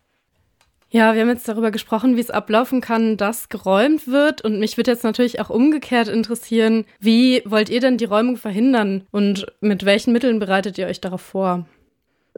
Ja, 0.90 1.14
wir 1.14 1.22
haben 1.22 1.30
jetzt 1.30 1.48
darüber 1.48 1.70
gesprochen, 1.70 2.16
wie 2.16 2.22
es 2.22 2.32
ablaufen 2.32 2.80
kann, 2.80 3.18
dass 3.18 3.50
geräumt 3.50 4.08
wird. 4.08 4.42
Und 4.42 4.60
mich 4.60 4.78
würde 4.78 4.92
jetzt 4.92 5.04
natürlich 5.04 5.42
auch 5.42 5.50
umgekehrt 5.50 6.08
interessieren, 6.08 6.86
wie 7.00 7.44
wollt 7.46 7.70
ihr 7.70 7.82
denn 7.82 7.98
die 7.98 8.06
Räumung 8.06 8.38
verhindern 8.38 9.06
und 9.12 9.48
mit 9.60 9.84
welchen 9.84 10.14
Mitteln 10.14 10.40
bereitet 10.40 10.78
ihr 10.78 10.88
euch 10.88 11.02
darauf 11.02 11.22
vor? 11.22 11.66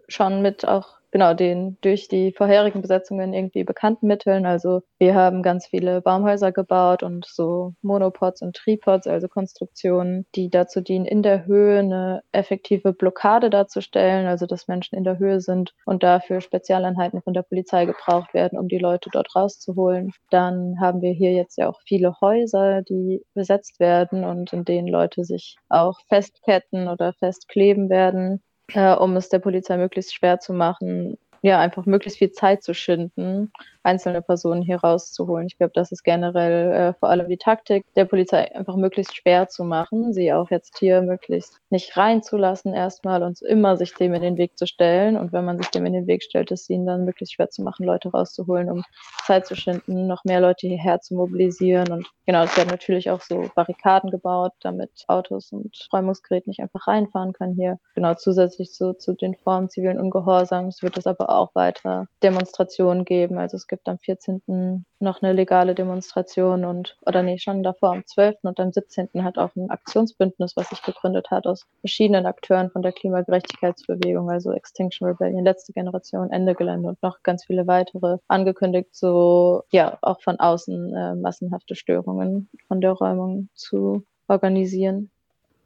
Schon 0.08 0.42
mit 0.42 0.68
auch 0.68 0.99
genau 1.12 1.34
den 1.34 1.78
durch 1.82 2.08
die 2.08 2.32
vorherigen 2.32 2.82
Besetzungen 2.82 3.34
irgendwie 3.34 3.63
bekannten 3.63 4.08
Mitteln. 4.08 4.45
Also 4.45 4.82
wir 4.98 5.15
haben 5.15 5.43
ganz 5.43 5.67
viele 5.67 6.02
Baumhäuser 6.02 6.52
gebaut 6.52 7.04
und 7.04 7.26
so 7.26 7.74
Monopods 7.82 8.41
und 8.41 8.56
Tripods, 8.56 9.08
also 9.08 9.28
Konstruktionen, 9.28 10.26
die 10.36 10.50
dazu 10.50 10.82
dienen, 10.82 11.06
in 11.06 11.24
der 11.24 11.45
Höhe 11.45 11.80
eine 11.80 12.22
effektive 12.32 12.93
Blockade 12.93 13.50
darzustellen, 13.50 14.28
also 14.28 14.45
dass 14.45 14.67
Menschen 14.67 14.95
in 14.95 15.04
der 15.04 15.19
Höhe 15.19 15.41
sind 15.41 15.74
und 15.86 16.04
dafür 16.04 16.41
Spezialeinheiten 16.41 17.22
von 17.22 17.34
der 17.34 17.43
Polizei 17.43 17.86
gebraucht 17.86 18.34
werden, 18.34 18.60
um 18.60 18.67
die 18.67 18.78
Leute 18.78 19.10
dort 19.12 19.36
rauszuholen. 19.36 20.12
Dann 20.30 20.80
haben 20.80 21.02
wir 21.02 21.12
hier 21.12 21.34
jetzt 21.34 21.58
ja 21.58 21.69
auch 21.69 21.80
viele 21.86 22.15
Häuser, 22.22 22.82
die 22.84 23.24
besetzt 23.34 23.80
werden 23.80 24.24
und 24.24 24.54
in 24.54 24.65
denen 24.65 24.88
Leute 24.88 25.24
sich 25.24 25.58
auch 25.69 26.00
festketten 26.08 26.88
oder 26.88 27.13
festkleben 27.13 27.89
werden 27.89 28.41
äh, 28.74 28.94
um 28.94 29.16
es 29.16 29.30
der 29.30 29.40
Polizei 29.40 29.78
möglichst 29.78 30.14
schwer 30.14 30.40
zu 30.40 30.54
machen, 30.54 31.18
ja, 31.42 31.60
einfach 31.60 31.86
möglichst 31.86 32.20
viel 32.20 32.32
Zeit 32.32 32.64
zu 32.64 32.74
schinden, 32.74 33.52
einzelne 33.84 34.22
Personen 34.22 34.62
hier 34.62 34.78
rauszuholen. 34.78 35.48
Ich 35.48 35.58
glaube, 35.58 35.72
das 35.74 35.92
ist 35.92 36.04
generell 36.04 36.72
äh, 36.72 36.94
vor 36.94 37.10
allem 37.10 37.30
die 37.30 37.38
Taktik 37.38 37.86
der 37.96 38.06
Polizei, 38.06 38.54
einfach 38.56 38.76
möglichst 38.76 39.15
schwer 39.15 39.48
zu 39.48 39.63
machen, 39.63 40.13
sie 40.13 40.34
auch 40.34 40.52
jetzt 40.52 40.78
hier 40.80 41.02
möglichst 41.02 41.60
nicht 41.70 41.96
reinzulassen 41.96 42.74
erstmal 42.74 43.24
und 43.24 43.42
immer 43.42 43.78
sich 43.78 43.94
dem 43.94 44.13
in 44.13 44.22
den 44.22 44.38
Weg 44.38 44.58
zu 44.58 44.65
stellen. 44.68 45.18
Und 45.18 45.32
wenn 45.32 45.46
man 45.46 45.58
sich 45.58 45.70
dem 45.70 45.86
in 45.86 45.94
den 45.94 46.08
Weg 46.08 46.24
stellt, 46.24 46.52
ist 46.52 46.70
ihnen 46.70 46.86
dann 46.86 47.06
möglichst 47.06 47.36
schwer 47.36 47.50
zu 47.50 47.62
machen, 47.62 47.86
Leute 47.86 48.10
rauszuholen, 48.10 48.70
um 48.70 48.84
Zeit 49.26 49.46
zu 49.46 49.56
schinden, 49.56 50.08
noch 50.08 50.24
mehr 50.24 50.42
Leute 50.42 50.68
hierher 50.68 51.00
zu 51.00 51.15
mobilisieren. 51.15 51.92
Und 51.92 52.08
genau, 52.26 52.44
es 52.44 52.58
werden 52.58 52.70
natürlich 52.70 53.10
auch 53.10 53.22
so 53.22 53.50
Barrikaden 53.56 54.10
gebaut, 54.10 54.54
damit 54.62 55.06
Autos 55.08 55.52
und 55.52 55.88
Räumungsgeräte 55.94 56.50
nicht 56.50 56.62
einfach 56.62 56.88
reinfahren 56.88 57.34
können 57.34 57.56
hier. 57.56 57.80
Genau, 57.96 58.15
zusätzlich 58.15 58.72
zu, 58.72 58.94
zu 58.94 59.13
den 59.13 59.36
Formen 59.36 59.70
zivilen 59.70 60.00
Ungehorsams 60.00 60.82
wird 60.82 60.98
es 60.98 61.08
aber 61.08 61.30
auch 61.30 61.54
weiter 61.56 62.08
Demonstrationen 62.24 63.06
geben. 63.06 63.38
Also 63.38 63.56
es 63.58 63.68
gibt 63.70 63.88
am 63.88 63.98
14. 63.98 64.86
noch 65.00 65.22
eine 65.22 65.32
legale 65.32 65.74
Demonstration 65.74 66.66
und, 66.66 66.98
oder 67.06 67.24
nee, 67.24 67.38
schon 67.38 67.64
davor 67.64 67.92
am 67.92 68.06
12. 68.06 68.38
und 68.44 68.60
am 68.60 68.74
17. 68.74 69.24
hat 69.24 69.38
auch 69.38 69.56
ein 69.56 69.70
Aktionsbündnis, 69.70 70.58
was 70.58 70.70
sich 70.70 70.82
gegründet 70.82 71.32
hat 71.32 71.48
aus 71.48 71.66
verschiedenen 71.80 72.26
Akteuren 72.26 72.70
von 72.72 72.82
der 72.82 72.92
Klimagerechtigkeitsbewegung, 72.92 74.30
also 74.30 74.52
Extinction 74.52 75.08
Rebellion, 75.08 75.46
letzte 75.46 75.72
Generation, 75.72 76.32
Ende 76.32 76.56
Gelände 76.56 76.90
und 76.90 77.02
noch 77.02 77.24
ganz 77.24 77.46
viele 77.46 77.68
weitere 77.68 78.18
angekündigt, 78.28 78.90
so 78.92 79.64
ja 79.72 79.98
auch 80.02 80.22
von 80.22 80.40
außen 80.40 80.94
äh, 80.94 81.16
massenhafte 81.16 81.76
Störungen 81.76 82.50
von 82.68 82.82
der 82.82 82.92
Räumung 82.92 83.50
zu 83.54 84.04
organisieren. 84.28 85.12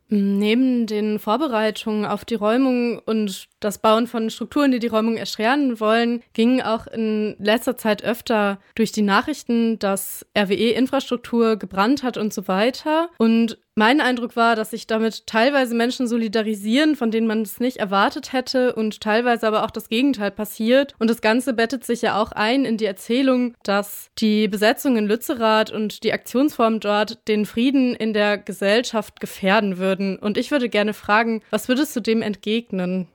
Neben 0.09 0.85
den 0.85 1.17
Vorbereitungen 1.17 2.05
auf 2.05 2.25
die 2.25 2.35
Räumung 2.35 2.99
und 2.99 3.47
das 3.59 3.79
Bauen 3.79 4.05
von 4.07 4.29
Strukturen, 4.29 4.71
die 4.71 4.79
die 4.79 4.87
Räumung 4.87 5.17
erschweren 5.17 5.79
wollen, 5.79 6.21
ging 6.33 6.61
auch 6.61 6.87
in 6.87 7.35
letzter 7.39 7.77
Zeit 7.77 8.03
öfter 8.03 8.59
durch 8.75 8.91
die 8.91 9.01
Nachrichten, 9.01 9.79
dass 9.79 10.25
RWE-Infrastruktur 10.37 11.57
gebrannt 11.57 12.03
hat 12.03 12.17
und 12.17 12.33
so 12.33 12.47
weiter. 12.47 13.09
Und 13.17 13.57
mein 13.75 14.01
Eindruck 14.01 14.35
war, 14.35 14.55
dass 14.55 14.69
sich 14.69 14.85
damit 14.85 15.25
teilweise 15.25 15.73
Menschen 15.73 16.07
solidarisieren, 16.07 16.95
von 16.95 17.09
denen 17.09 17.25
man 17.25 17.41
es 17.41 17.59
nicht 17.59 17.77
erwartet 17.77 18.31
hätte 18.31 18.75
und 18.75 19.01
teilweise 19.01 19.47
aber 19.47 19.63
auch 19.63 19.71
das 19.71 19.89
Gegenteil 19.89 20.29
passiert. 20.29 20.93
Und 20.99 21.09
das 21.09 21.21
Ganze 21.21 21.53
bettet 21.53 21.83
sich 21.83 22.03
ja 22.03 22.21
auch 22.21 22.31
ein 22.31 22.65
in 22.65 22.77
die 22.77 22.85
Erzählung, 22.85 23.55
dass 23.63 24.11
die 24.19 24.47
Besetzung 24.47 24.95
in 24.97 25.07
Lützerath 25.07 25.71
und 25.71 26.03
die 26.03 26.13
Aktionsform 26.13 26.81
dort 26.81 27.27
den 27.27 27.47
Frieden 27.47 27.95
in 27.95 28.13
der 28.13 28.37
Gesellschaft 28.37 29.19
gefährden 29.19 29.79
würden. 29.79 30.17
Und 30.19 30.37
ich 30.37 30.51
würde 30.51 30.69
gerne 30.69 30.93
fragen, 30.93 31.41
was 31.49 31.67
würdest 31.67 31.95
du 31.95 31.99
dem 31.99 32.21
entgegnen? 32.21 33.07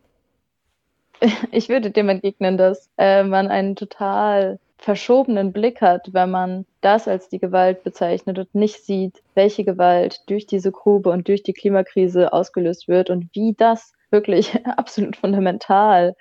Ich 1.51 1.69
würde 1.69 1.91
dem 1.91 2.09
entgegnen, 2.09 2.57
dass 2.57 2.89
äh, 2.97 3.25
man 3.25 3.49
einen 3.49 3.75
total 3.75 4.61
verschobenen 4.79 5.53
Blick 5.53 5.81
hat, 5.81 6.13
wenn 6.13 6.31
man 6.31 6.65
das 6.81 7.09
als 7.09 7.29
die 7.29 7.39
Gewalt 7.39 7.83
bezeichnet 7.83 8.39
und 8.39 8.55
nicht 8.55 8.85
sieht, 8.85 9.23
welche 9.35 9.65
Gewalt 9.65 10.23
durch 10.27 10.47
diese 10.47 10.73
Grube 10.73 11.11
und 11.11 11.29
durch 11.29 11.43
die 11.43 11.53
Klimakrise 11.53 12.33
ausgelöst 12.33 12.89
wird 12.89 13.11
und 13.11 13.29
wie 13.33 13.55
das 13.57 13.95
wirklich 14.11 14.55
absolut 14.77 15.17
fundamental 15.17 16.15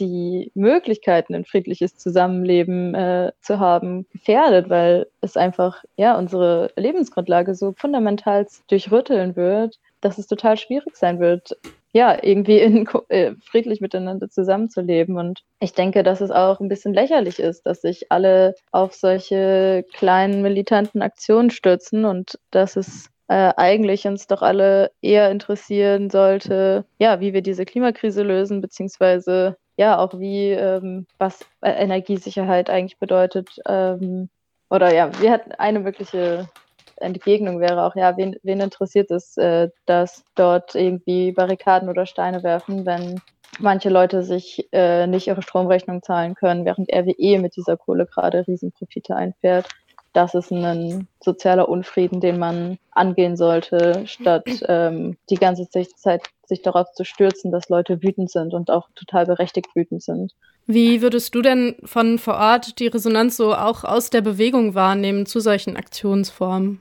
die 0.00 0.50
Möglichkeiten, 0.54 1.34
ein 1.34 1.44
friedliches 1.44 1.96
Zusammenleben 1.96 2.94
äh, 2.94 3.32
zu 3.40 3.60
haben, 3.60 4.06
gefährdet, 4.10 4.68
weil 4.68 5.06
es 5.20 5.36
einfach 5.36 5.84
ja 5.96 6.18
unsere 6.18 6.72
Lebensgrundlage 6.76 7.54
so 7.54 7.74
fundamental 7.76 8.46
durchrütteln 8.68 9.36
wird, 9.36 9.78
dass 10.00 10.18
es 10.18 10.26
total 10.26 10.56
schwierig 10.56 10.96
sein 10.96 11.20
wird, 11.20 11.56
ja, 11.94 12.18
irgendwie 12.20 12.58
in, 12.58 12.88
äh, 13.08 13.32
friedlich 13.40 13.80
miteinander 13.80 14.28
zusammenzuleben. 14.28 15.16
Und 15.16 15.44
ich 15.60 15.72
denke, 15.74 16.02
dass 16.02 16.20
es 16.20 16.32
auch 16.32 16.60
ein 16.60 16.68
bisschen 16.68 16.92
lächerlich 16.92 17.38
ist, 17.38 17.62
dass 17.66 17.82
sich 17.82 18.10
alle 18.10 18.56
auf 18.72 18.94
solche 18.94 19.86
kleinen 19.94 20.42
militanten 20.42 21.02
Aktionen 21.02 21.50
stürzen 21.50 22.04
und 22.04 22.38
dass 22.50 22.74
es 22.76 23.10
äh, 23.28 23.52
eigentlich 23.56 24.06
uns 24.08 24.26
doch 24.26 24.42
alle 24.42 24.90
eher 25.02 25.30
interessieren 25.30 26.10
sollte, 26.10 26.84
ja, 26.98 27.20
wie 27.20 27.32
wir 27.32 27.42
diese 27.42 27.64
Klimakrise 27.64 28.24
lösen, 28.24 28.60
beziehungsweise 28.60 29.56
ja 29.76 29.96
auch 29.98 30.18
wie, 30.18 30.50
ähm, 30.50 31.06
was 31.18 31.46
Energiesicherheit 31.62 32.70
eigentlich 32.70 32.98
bedeutet. 32.98 33.50
Ähm, 33.68 34.28
oder 34.68 34.92
ja, 34.92 35.10
wir 35.20 35.30
hatten 35.30 35.52
eine 35.52 35.78
mögliche 35.78 36.48
Entgegnung 36.96 37.60
wäre 37.60 37.82
auch, 37.84 37.96
ja, 37.96 38.16
wen, 38.16 38.36
wen 38.42 38.60
interessiert 38.60 39.10
es, 39.10 39.36
äh, 39.36 39.68
dass 39.86 40.24
dort 40.34 40.74
irgendwie 40.74 41.32
Barrikaden 41.32 41.88
oder 41.88 42.06
Steine 42.06 42.42
werfen, 42.42 42.86
wenn 42.86 43.20
manche 43.58 43.88
Leute 43.88 44.22
sich 44.22 44.68
äh, 44.72 45.06
nicht 45.06 45.26
ihre 45.26 45.42
Stromrechnung 45.42 46.02
zahlen 46.02 46.34
können, 46.34 46.64
während 46.64 46.92
RWE 46.92 47.38
mit 47.38 47.56
dieser 47.56 47.76
Kohle 47.76 48.06
gerade 48.06 48.46
Riesenprofite 48.46 49.14
einfährt. 49.14 49.68
Das 50.12 50.34
ist 50.34 50.52
ein 50.52 51.08
sozialer 51.20 51.68
Unfrieden, 51.68 52.20
den 52.20 52.38
man 52.38 52.78
angehen 52.92 53.36
sollte, 53.36 54.06
statt 54.06 54.44
ähm, 54.68 55.16
die 55.28 55.34
ganze 55.34 55.68
Zeit 55.68 56.22
sich 56.46 56.62
darauf 56.62 56.92
zu 56.92 57.04
stürzen, 57.04 57.50
dass 57.50 57.68
Leute 57.68 58.00
wütend 58.00 58.30
sind 58.30 58.54
und 58.54 58.70
auch 58.70 58.88
total 58.94 59.26
berechtigt 59.26 59.74
wütend 59.74 60.04
sind. 60.04 60.32
Wie 60.66 61.02
würdest 61.02 61.34
du 61.34 61.42
denn 61.42 61.74
von 61.84 62.18
vor 62.18 62.34
Ort 62.34 62.78
die 62.78 62.86
Resonanz 62.86 63.36
so 63.36 63.54
auch 63.54 63.82
aus 63.82 64.08
der 64.08 64.20
Bewegung 64.20 64.76
wahrnehmen 64.76 65.26
zu 65.26 65.40
solchen 65.40 65.76
Aktionsformen? 65.76 66.80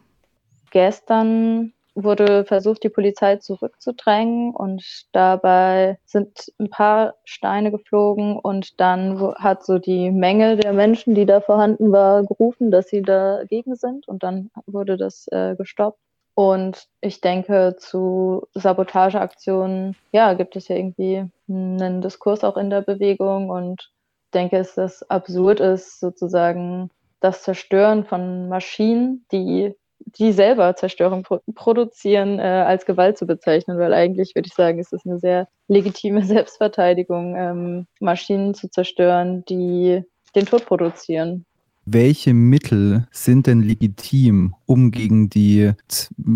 Gestern 0.73 1.71
wurde 1.93 2.45
versucht, 2.45 2.83
die 2.83 2.89
Polizei 2.89 3.35
zurückzudrängen 3.35 4.55
und 4.55 5.05
dabei 5.11 5.99
sind 6.03 6.51
ein 6.57 6.71
paar 6.71 7.13
Steine 7.25 7.69
geflogen 7.69 8.39
und 8.39 8.79
dann 8.81 9.35
hat 9.35 9.63
so 9.63 9.77
die 9.77 10.09
Menge 10.09 10.57
der 10.57 10.73
Menschen, 10.73 11.13
die 11.13 11.27
da 11.27 11.41
vorhanden 11.41 11.91
war, 11.91 12.23
gerufen, 12.23 12.71
dass 12.71 12.87
sie 12.87 13.03
dagegen 13.03 13.75
sind 13.75 14.07
und 14.07 14.23
dann 14.23 14.49
wurde 14.65 14.97
das 14.97 15.27
äh, 15.27 15.55
gestoppt. 15.55 15.99
Und 16.33 16.87
ich 17.01 17.21
denke, 17.21 17.75
zu 17.77 18.47
Sabotageaktionen, 18.55 19.95
ja, 20.11 20.33
gibt 20.33 20.55
es 20.55 20.69
ja 20.69 20.75
irgendwie 20.75 21.29
einen 21.47 22.01
Diskurs 22.01 22.43
auch 22.43 22.57
in 22.57 22.71
der 22.71 22.81
Bewegung 22.81 23.51
und 23.51 23.91
denke, 24.33 24.57
dass 24.57 24.73
das 24.73 25.07
absurd 25.07 25.59
ist, 25.59 25.99
sozusagen 25.99 26.89
das 27.19 27.43
Zerstören 27.43 28.05
von 28.05 28.49
Maschinen, 28.49 29.27
die 29.31 29.75
die 30.05 30.31
selber 30.31 30.75
Zerstörung 30.75 31.23
pro 31.23 31.39
produzieren, 31.55 32.39
äh, 32.39 32.43
als 32.43 32.85
Gewalt 32.85 33.17
zu 33.17 33.25
bezeichnen, 33.25 33.77
weil 33.77 33.93
eigentlich 33.93 34.35
würde 34.35 34.47
ich 34.47 34.53
sagen, 34.53 34.79
ist 34.79 34.93
es 34.93 35.05
eine 35.05 35.19
sehr 35.19 35.47
legitime 35.67 36.23
Selbstverteidigung, 36.25 37.35
ähm, 37.35 37.87
Maschinen 37.99 38.53
zu 38.53 38.69
zerstören, 38.69 39.43
die 39.45 40.03
den 40.35 40.45
Tod 40.45 40.65
produzieren. 40.65 41.45
Welche 41.85 42.33
Mittel 42.33 43.07
sind 43.11 43.45
denn 43.45 43.61
legitim, 43.61 44.55
um 44.65 44.91
gegen 44.91 45.29
die 45.29 45.73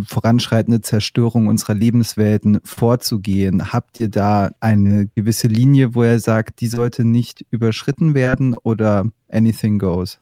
voranschreitende 0.06 0.82
Zerstörung 0.82 1.48
unserer 1.48 1.74
Lebenswelten 1.74 2.60
vorzugehen? 2.66 3.72
Habt 3.72 4.02
ihr 4.02 4.10
da 4.10 4.52
eine 4.60 5.08
gewisse 5.16 5.48
Linie, 5.48 5.96
wo 5.96 6.04
er 6.04 6.20
sagt, 6.20 6.60
die 6.60 6.68
sollte 6.68 7.06
nicht 7.06 7.46
überschritten 7.50 8.14
werden 8.14 8.58
oder 8.62 9.10
anything 9.30 9.80
goes? 9.80 10.20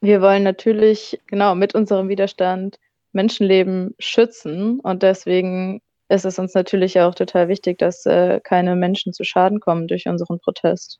Wir 0.00 0.20
wollen 0.20 0.42
natürlich 0.42 1.20
genau 1.26 1.54
mit 1.54 1.74
unserem 1.74 2.08
Widerstand 2.08 2.78
Menschenleben 3.12 3.94
schützen 3.98 4.80
und 4.80 5.02
deswegen 5.02 5.80
ist 6.08 6.24
es 6.24 6.38
uns 6.38 6.54
natürlich 6.54 7.00
auch 7.00 7.14
total 7.14 7.48
wichtig, 7.48 7.78
dass 7.78 8.04
äh, 8.06 8.40
keine 8.42 8.76
Menschen 8.76 9.12
zu 9.12 9.24
Schaden 9.24 9.60
kommen 9.60 9.86
durch 9.86 10.06
unseren 10.06 10.38
Protest. 10.40 10.98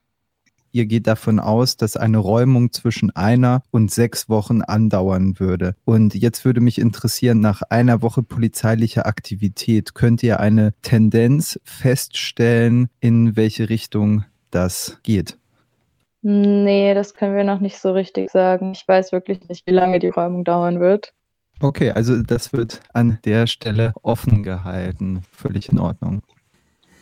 Ihr 0.73 0.87
geht 0.87 1.09
davon 1.09 1.41
aus, 1.41 1.77
dass 1.77 1.97
eine 1.97 2.19
Räumung 2.19 2.73
zwischen 2.73 3.11
einer 3.17 3.63
und 3.73 3.91
sechs 3.91 4.29
Wochen 4.29 4.63
andauern 4.63 5.41
würde. 5.41 5.75
Und 5.85 6.15
jetzt 6.15 6.45
würde 6.45 6.61
mich 6.61 6.79
interessieren, 6.79 7.41
nach 7.41 7.63
einer 7.63 8.03
Woche 8.03 8.23
polizeilicher 8.23 9.05
Aktivität, 9.07 9.95
könnt 9.95 10.23
ihr 10.23 10.39
eine 10.39 10.73
Tendenz 10.83 11.59
feststellen, 11.65 12.89
in 13.01 13.35
welche 13.35 13.69
Richtung 13.69 14.25
das 14.53 14.99
geht? 15.03 15.40
Nee, 16.23 16.93
das 16.95 17.15
können 17.15 17.35
wir 17.35 17.45
noch 17.45 17.61
nicht 17.61 17.79
so 17.79 17.93
richtig 17.93 18.31
sagen. 18.31 18.73
Ich 18.73 18.87
weiß 18.87 19.13
wirklich 19.13 19.49
nicht, 19.49 19.67
wie 19.67 19.73
lange 19.73 19.99
die 19.99 20.09
Räumung 20.09 20.45
dauern 20.45 20.81
wird. 20.81 21.15
Okay, 21.61 21.91
also 21.91 22.23
das 22.23 22.53
wird 22.53 22.81
an 22.93 23.19
der 23.25 23.47
Stelle 23.47 23.93
offen 24.03 24.43
gehalten. 24.43 25.23
Völlig 25.31 25.71
in 25.71 25.79
Ordnung. 25.79 26.23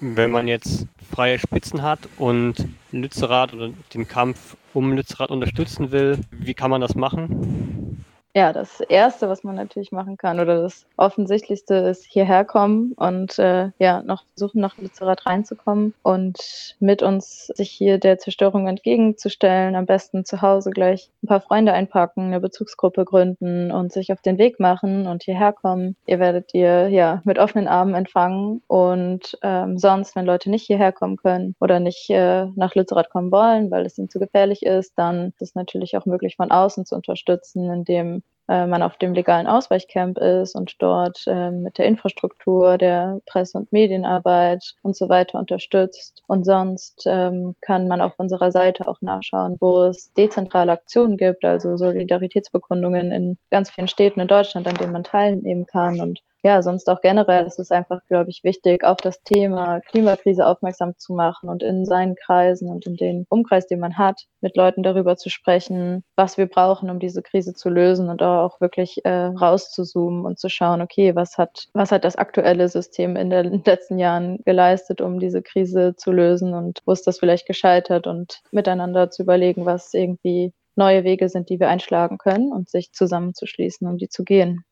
Wenn 0.00 0.30
man 0.30 0.46
jetzt 0.46 0.86
freie 1.12 1.38
Spitzen 1.38 1.82
hat 1.82 2.00
und 2.18 2.68
Lützerath 2.92 3.52
oder 3.52 3.70
den 3.92 4.06
Kampf 4.06 4.56
um 4.72 4.92
Lützerath 4.92 5.30
unterstützen 5.30 5.90
will, 5.90 6.18
wie 6.30 6.54
kann 6.54 6.70
man 6.70 6.80
das 6.80 6.94
machen? 6.94 8.04
Ja, 8.34 8.52
das 8.52 8.80
Erste, 8.80 9.28
was 9.28 9.42
man 9.42 9.56
natürlich 9.56 9.90
machen 9.90 10.16
kann 10.16 10.38
oder 10.38 10.62
das 10.62 10.86
Offensichtlichste 10.96 11.74
ist 11.74 12.04
hierher 12.04 12.44
kommen 12.44 12.92
und 12.92 13.38
äh, 13.38 13.70
ja, 13.78 14.02
noch 14.02 14.24
versuchen, 14.36 14.60
nach 14.60 14.76
Lützerath 14.78 15.26
reinzukommen 15.26 15.94
und 16.02 16.76
mit 16.78 17.02
uns 17.02 17.46
sich 17.46 17.70
hier 17.70 17.98
der 17.98 18.18
Zerstörung 18.18 18.68
entgegenzustellen. 18.68 19.74
Am 19.74 19.86
besten 19.86 20.24
zu 20.24 20.42
Hause 20.42 20.70
gleich 20.70 21.10
ein 21.22 21.26
paar 21.26 21.40
Freunde 21.40 21.72
einpacken, 21.72 22.26
eine 22.26 22.38
Bezugsgruppe 22.38 23.04
gründen 23.04 23.72
und 23.72 23.92
sich 23.92 24.12
auf 24.12 24.20
den 24.20 24.38
Weg 24.38 24.60
machen 24.60 25.06
und 25.06 25.24
hierher 25.24 25.52
kommen. 25.52 25.96
Ihr 26.06 26.20
werdet 26.20 26.54
ihr 26.54 26.88
ja 26.88 27.22
mit 27.24 27.38
offenen 27.38 27.66
Armen 27.66 27.94
empfangen 27.94 28.62
und 28.68 29.38
ähm, 29.42 29.78
sonst, 29.78 30.14
wenn 30.14 30.26
Leute 30.26 30.50
nicht 30.50 30.66
hierher 30.66 30.92
kommen 30.92 31.16
können 31.16 31.56
oder 31.60 31.80
nicht 31.80 32.08
äh, 32.10 32.46
nach 32.54 32.74
Lützerath 32.74 33.10
kommen 33.10 33.32
wollen, 33.32 33.70
weil 33.70 33.86
es 33.86 33.98
ihnen 33.98 34.10
zu 34.10 34.18
gefährlich 34.20 34.62
ist, 34.62 34.92
dann 34.96 35.28
ist 35.28 35.42
es 35.42 35.54
natürlich 35.54 35.96
auch 35.96 36.06
möglich, 36.06 36.36
von 36.36 36.50
außen 36.50 36.86
zu 36.86 36.94
unterstützen, 36.94 37.70
indem 37.70 38.22
äh, 38.48 38.66
man 38.66 38.82
auf 38.82 38.96
dem 38.96 39.14
legalen 39.14 39.46
Ausweichcamp 39.46 40.18
ist 40.18 40.54
und 40.54 40.74
dort 40.80 41.24
äh, 41.26 41.50
mit 41.50 41.78
der 41.78 41.86
Infrastruktur, 41.86 42.78
der 42.78 43.20
Presse- 43.26 43.58
und 43.58 43.72
Medienarbeit 43.72 44.74
und 44.82 44.96
so 44.96 45.08
weiter 45.08 45.38
unterstützt. 45.38 46.22
Und 46.26 46.44
sonst 46.44 47.04
ähm, 47.06 47.54
kann 47.60 47.88
man 47.88 48.00
auf 48.00 48.14
unserer 48.16 48.50
Seite 48.50 48.88
auch 48.88 49.00
nachschauen, 49.00 49.56
wo 49.60 49.84
es 49.84 50.12
dezentrale 50.14 50.72
Aktionen 50.72 51.16
gibt, 51.16 51.44
also 51.44 51.76
Solidaritätsbekundungen 51.76 53.12
in 53.12 53.38
ganz 53.50 53.70
vielen 53.70 53.88
Städten 53.88 54.20
in 54.20 54.28
Deutschland, 54.28 54.66
an 54.66 54.74
denen 54.74 54.92
man 54.92 55.04
teilnehmen 55.04 55.66
kann 55.66 56.00
und 56.00 56.20
ja, 56.42 56.62
sonst 56.62 56.88
auch 56.88 57.00
generell 57.00 57.46
ist 57.46 57.58
es 57.58 57.70
einfach, 57.70 58.00
glaube 58.08 58.30
ich, 58.30 58.44
wichtig, 58.44 58.84
auf 58.84 58.98
das 58.98 59.22
Thema 59.22 59.80
Klimakrise 59.80 60.46
aufmerksam 60.46 60.94
zu 60.96 61.12
machen 61.12 61.48
und 61.48 61.62
in 61.62 61.84
seinen 61.84 62.14
Kreisen 62.14 62.70
und 62.70 62.86
in 62.86 62.96
den 62.96 63.26
Umkreis, 63.28 63.66
den 63.66 63.80
man 63.80 63.98
hat, 63.98 64.26
mit 64.40 64.56
Leuten 64.56 64.82
darüber 64.82 65.16
zu 65.16 65.30
sprechen, 65.30 66.04
was 66.16 66.38
wir 66.38 66.46
brauchen, 66.46 66.90
um 66.90 67.00
diese 67.00 67.22
Krise 67.22 67.54
zu 67.54 67.68
lösen 67.68 68.08
und 68.08 68.22
auch 68.22 68.60
wirklich 68.60 69.04
äh, 69.04 69.10
rauszuzoomen 69.10 70.24
und 70.24 70.38
zu 70.38 70.48
schauen, 70.48 70.80
okay, 70.80 71.16
was 71.16 71.38
hat, 71.38 71.66
was 71.72 71.90
hat 71.90 72.04
das 72.04 72.16
aktuelle 72.16 72.68
System 72.68 73.16
in 73.16 73.30
den 73.30 73.62
letzten 73.64 73.98
Jahren 73.98 74.38
geleistet, 74.44 75.00
um 75.00 75.18
diese 75.18 75.42
Krise 75.42 75.94
zu 75.96 76.12
lösen 76.12 76.54
und 76.54 76.80
wo 76.86 76.92
ist 76.92 77.06
das 77.06 77.18
vielleicht 77.18 77.46
gescheitert 77.46 78.06
und 78.06 78.42
miteinander 78.52 79.10
zu 79.10 79.22
überlegen, 79.22 79.66
was 79.66 79.92
irgendwie 79.92 80.52
neue 80.76 81.04
Wege 81.04 81.28
sind, 81.28 81.50
die 81.50 81.58
wir 81.58 81.68
einschlagen 81.68 82.18
können 82.18 82.52
und 82.52 82.68
sich 82.70 82.92
zusammenzuschließen, 82.92 83.86
um 83.88 83.98
die 83.98 84.08
zu 84.08 84.24
gehen. 84.24 84.64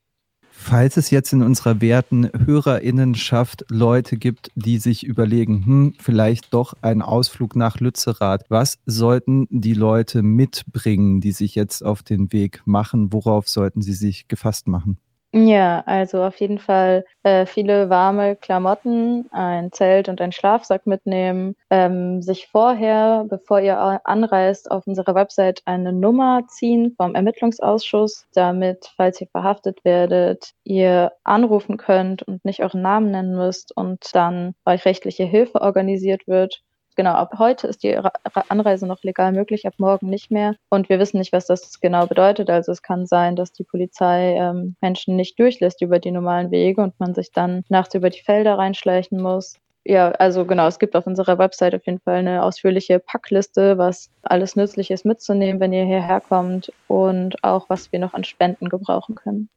Falls 0.58 0.96
es 0.96 1.10
jetzt 1.10 1.32
in 1.32 1.42
unserer 1.42 1.80
werten 1.80 2.28
Hörerinnenschaft 2.44 3.64
Leute 3.68 4.16
gibt, 4.16 4.50
die 4.56 4.78
sich 4.78 5.06
überlegen, 5.06 5.64
hm, 5.64 5.94
vielleicht 6.00 6.52
doch 6.52 6.74
ein 6.80 7.02
Ausflug 7.02 7.54
nach 7.54 7.78
Lützerath, 7.78 8.46
was 8.48 8.78
sollten 8.84 9.46
die 9.50 9.74
Leute 9.74 10.22
mitbringen, 10.22 11.20
die 11.20 11.30
sich 11.30 11.54
jetzt 11.54 11.84
auf 11.84 12.02
den 12.02 12.32
Weg 12.32 12.62
machen? 12.64 13.12
Worauf 13.12 13.48
sollten 13.48 13.80
sie 13.80 13.92
sich 13.92 14.26
gefasst 14.26 14.66
machen? 14.66 14.98
Ja, 15.34 15.82
also 15.86 16.22
auf 16.24 16.40
jeden 16.40 16.58
Fall 16.58 17.04
äh, 17.22 17.44
viele 17.46 17.90
warme 17.90 18.36
Klamotten, 18.36 19.28
ein 19.32 19.70
Zelt 19.70 20.08
und 20.08 20.20
ein 20.22 20.32
Schlafsack 20.32 20.86
mitnehmen, 20.86 21.56
ähm, 21.68 22.22
sich 22.22 22.46
vorher, 22.48 23.26
bevor 23.28 23.60
ihr 23.60 24.00
anreist, 24.06 24.70
auf 24.70 24.86
unserer 24.86 25.14
Website 25.14 25.60
eine 25.66 25.92
Nummer 25.92 26.46
ziehen 26.48 26.94
vom 26.96 27.14
Ermittlungsausschuss, 27.14 28.26
damit, 28.32 28.90
falls 28.96 29.20
ihr 29.20 29.26
verhaftet 29.28 29.84
werdet, 29.84 30.52
ihr 30.64 31.12
anrufen 31.22 31.76
könnt 31.76 32.22
und 32.22 32.42
nicht 32.44 32.62
euren 32.62 32.80
Namen 32.80 33.10
nennen 33.10 33.36
müsst 33.36 33.76
und 33.76 33.98
dann 34.14 34.54
euch 34.64 34.86
rechtliche 34.86 35.24
Hilfe 35.24 35.60
organisiert 35.60 36.26
wird 36.26 36.62
genau, 36.96 37.12
ab 37.12 37.34
heute 37.38 37.66
ist 37.68 37.82
die 37.82 37.96
Anreise 38.48 38.86
noch 38.86 39.02
legal 39.02 39.32
möglich, 39.32 39.66
ab 39.66 39.74
morgen 39.78 40.08
nicht 40.08 40.30
mehr. 40.30 40.56
Und 40.70 40.88
wir 40.88 40.98
wissen 40.98 41.18
nicht, 41.18 41.32
was 41.32 41.46
das 41.46 41.80
genau 41.80 42.06
bedeutet. 42.06 42.50
Also 42.50 42.72
es 42.72 42.82
kann 42.82 43.06
sein, 43.06 43.36
dass 43.36 43.52
die 43.52 43.64
Polizei 43.64 44.34
ähm, 44.36 44.74
Menschen 44.80 45.16
nicht 45.16 45.38
durchlässt 45.38 45.82
über 45.82 45.98
die 45.98 46.10
normalen 46.10 46.50
Wege 46.50 46.82
und 46.82 46.98
man 46.98 47.14
sich 47.14 47.30
dann 47.32 47.64
nachts 47.68 47.94
über 47.94 48.10
die 48.10 48.22
Felder 48.22 48.58
reinschleichen 48.58 49.20
muss. 49.22 49.54
Ja, 49.88 50.10
also 50.10 50.44
genau, 50.44 50.66
es 50.66 50.80
gibt 50.80 50.96
auf 50.96 51.06
unserer 51.06 51.38
Website 51.38 51.72
auf 51.76 51.86
jeden 51.86 52.00
Fall 52.00 52.16
eine 52.16 52.42
ausführliche 52.42 52.98
Packliste, 52.98 53.78
was 53.78 54.10
alles 54.22 54.56
nützlich 54.56 54.90
ist 54.90 55.04
mitzunehmen, 55.04 55.60
wenn 55.60 55.72
ihr 55.72 55.84
hierher 55.84 56.20
kommt 56.20 56.72
und 56.88 57.36
auch 57.44 57.70
was 57.70 57.92
wir 57.92 58.00
noch 58.00 58.12
an 58.12 58.24
Spenden 58.24 58.68
gebrauchen 58.68 59.14
können. 59.14 59.48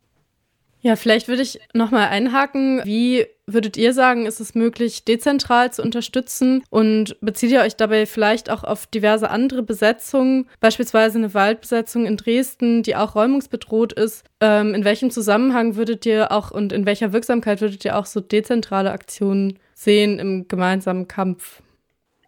Ja, 0.82 0.96
vielleicht 0.96 1.28
würde 1.28 1.42
ich 1.42 1.60
nochmal 1.74 2.08
einhaken. 2.08 2.82
Wie 2.86 3.26
würdet 3.46 3.76
ihr 3.76 3.94
sagen, 3.94 4.26
ist 4.26 4.40
es 4.40 4.56
möglich, 4.56 5.04
dezentral 5.04 5.74
zu 5.74 5.82
unterstützen? 5.82 6.64
Und 6.70 7.18
bezieht 7.20 7.52
ihr 7.52 7.62
euch 7.62 7.76
dabei 7.76 8.06
vielleicht 8.06 8.50
auch 8.50 8.64
auf 8.64 8.88
diverse 8.88 9.30
andere 9.30 9.62
Besetzungen, 9.62 10.48
beispielsweise 10.62 11.18
eine 11.18 11.34
Waldbesetzung 11.34 12.06
in 12.06 12.16
Dresden, 12.16 12.84
die 12.84 12.96
auch 12.96 13.16
räumungsbedroht 13.16 13.92
ist? 13.92 14.24
Ähm, 14.40 14.74
in 14.74 14.86
welchem 14.86 15.12
Zusammenhang 15.12 15.76
würdet 15.76 16.06
ihr 16.06 16.32
auch 16.32 16.52
und 16.52 16.72
in 16.72 16.86
welcher 16.86 17.12
Wirksamkeit 17.12 17.60
würdet 17.60 17.84
ihr 17.84 17.98
auch 17.98 18.06
so 18.06 18.22
dezentrale 18.22 18.92
Aktionen 18.92 19.60
sehen 19.74 20.18
im 20.18 20.48
gemeinsamen 20.48 21.10
Kampf? 21.10 21.62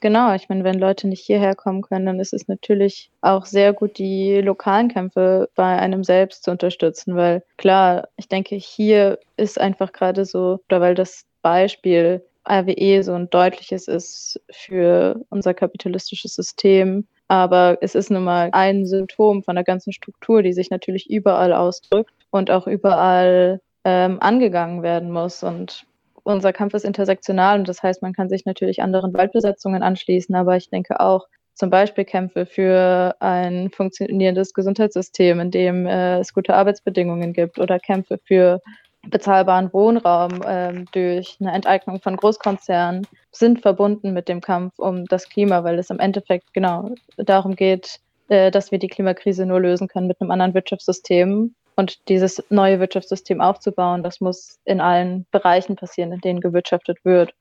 Genau, 0.02 0.34
ich 0.34 0.50
meine, 0.50 0.64
wenn 0.64 0.80
Leute 0.80 1.08
nicht 1.08 1.24
hierher 1.24 1.56
kommen 1.56 1.84
können, 1.84 2.08
dann 2.08 2.20
ist 2.20 2.34
es 2.34 2.48
natürlich 2.48 3.12
auch 3.22 3.46
sehr 3.46 3.72
gut, 3.72 4.00
die 4.00 4.42
lokalen 4.42 4.90
Kämpfe 4.90 5.48
bei 5.56 5.78
einem 5.78 6.04
selbst 6.04 6.44
zu 6.44 6.50
unterstützen, 6.52 7.16
weil 7.16 7.44
klar, 7.58 8.08
ich 8.18 8.28
denke, 8.28 8.56
hier 8.56 9.20
ist 9.38 9.62
einfach 9.62 9.92
gerade 9.94 10.26
so, 10.26 10.60
oder 10.68 10.82
weil 10.82 10.96
das 10.96 11.26
Beispiel 11.44 12.26
RWE 12.50 13.04
so 13.04 13.14
ein 13.14 13.30
deutliches 13.30 13.88
ist 13.88 14.42
für 14.52 15.24
unser 15.30 15.54
kapitalistisches 15.54 16.34
System, 16.34 17.06
aber 17.28 17.78
es 17.82 17.94
ist 17.94 18.10
nun 18.10 18.24
mal 18.24 18.50
ein 18.54 18.88
Symptom 18.88 19.44
von 19.44 19.54
der 19.54 19.64
ganzen 19.64 19.94
Struktur, 19.94 20.42
die 20.42 20.54
sich 20.54 20.72
natürlich 20.72 21.12
überall 21.12 21.54
ausdrückt 21.54 22.12
und 22.32 22.50
auch 22.50 22.66
überall 22.66 23.62
ähm, 23.84 24.18
angegangen 24.20 24.82
werden 24.82 25.12
muss. 25.12 25.44
Und 25.44 25.86
unser 26.24 26.54
Kampf 26.54 26.74
ist 26.74 26.86
intersektional 26.86 27.60
und 27.60 27.70
das 27.70 27.84
heißt, 27.84 28.02
man 28.02 28.14
kann 28.14 28.30
sich 28.30 28.46
natürlich 28.46 28.82
anderen 28.82 29.14
Waldbesetzungen 29.14 29.84
anschließen, 29.84 30.36
aber 30.36 30.58
ich 30.58 30.70
denke 30.70 31.00
auch 31.00 31.28
zum 31.54 31.70
Beispiel 31.70 32.06
Kämpfe 32.06 32.46
für 32.46 33.16
ein 33.20 33.70
funktionierendes 33.72 34.54
Gesundheitssystem, 34.54 35.40
in 35.40 35.52
dem 35.52 35.86
äh, 35.86 36.20
es 36.20 36.34
gute 36.34 36.56
Arbeitsbedingungen 36.56 37.34
gibt 37.34 37.60
oder 37.60 37.80
Kämpfe 37.80 38.20
für 38.26 38.62
bezahlbaren 39.10 39.72
Wohnraum 39.74 40.42
äh, 40.44 40.86
durch 40.92 41.38
eine 41.40 41.54
Enteignung 41.54 42.02
von 42.02 42.18
Großkonzernen 42.18 43.08
sind 43.32 43.62
verbunden 43.62 44.14
mit 44.14 44.28
dem 44.28 44.42
Kampf 44.42 44.78
um 44.78 45.06
das 45.06 45.28
Klima, 45.28 45.64
weil 45.64 45.80
es 45.80 45.90
im 45.90 46.00
Endeffekt 46.00 46.54
genau 46.54 46.92
darum 47.18 47.56
geht, 47.56 48.00
äh, 48.30 48.52
dass 48.52 48.72
wir 48.72 48.80
die 48.80 48.88
Klimakrise 48.88 49.46
nur 49.46 49.60
lösen 49.60 49.88
können 49.88 50.08
mit 50.08 50.22
einem 50.22 50.32
anderen 50.32 50.54
Wirtschaftssystem 50.54 51.56
und 51.82 52.08
dieses 52.10 52.44
neue 52.52 52.80
Wirtschaftssystem 52.80 53.42
aufzubauen, 53.42 54.04
das 54.04 54.22
muss 54.22 54.60
in 54.66 54.80
allen 54.80 55.26
Bereichen 55.32 55.76
passieren, 55.76 56.12
in 56.12 56.20
denen 56.20 56.40
gewirtschaftet 56.40 57.04
wird. 57.04 57.34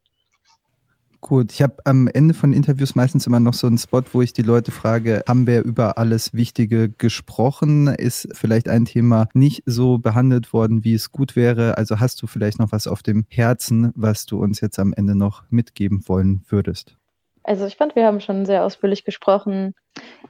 Gut, 1.20 1.53
ich 1.53 1.61
habe 1.61 1.74
am 1.85 2.09
Ende 2.09 2.33
von 2.33 2.55
Interviews 2.55 2.94
meistens 2.94 3.26
immer 3.26 3.38
noch 3.38 3.53
so 3.53 3.66
einen 3.66 3.76
Spot, 3.76 4.00
wo 4.12 4.22
ich 4.22 4.33
die 4.33 4.40
Leute 4.40 4.70
frage, 4.70 5.22
haben 5.29 5.46
wir 5.46 5.62
über 5.62 5.98
alles 5.98 6.33
Wichtige 6.33 6.88
gesprochen? 6.88 7.88
Ist 7.88 8.29
vielleicht 8.33 8.70
ein 8.70 8.87
Thema 8.87 9.29
nicht 9.35 9.62
so 9.66 9.98
behandelt 9.98 10.55
worden, 10.55 10.85
wie 10.85 10.94
es 10.94 11.12
gut 11.12 11.37
wäre? 11.37 11.76
Also 11.76 12.00
hast 12.00 12.22
du 12.22 12.26
vielleicht 12.26 12.59
noch 12.59 12.72
was 12.72 12.87
auf 12.87 13.03
dem 13.03 13.26
Herzen, 13.29 13.92
was 13.94 14.24
du 14.24 14.42
uns 14.42 14.62
jetzt 14.62 14.79
am 14.79 14.94
Ende 14.94 15.14
noch 15.14 15.42
mitgeben 15.50 16.09
wollen 16.09 16.42
würdest? 16.48 16.96
Also 17.42 17.66
ich 17.66 17.76
fand, 17.76 17.94
wir 17.94 18.07
haben 18.07 18.22
schon 18.22 18.46
sehr 18.46 18.64
ausführlich 18.64 19.05
gesprochen. 19.05 19.74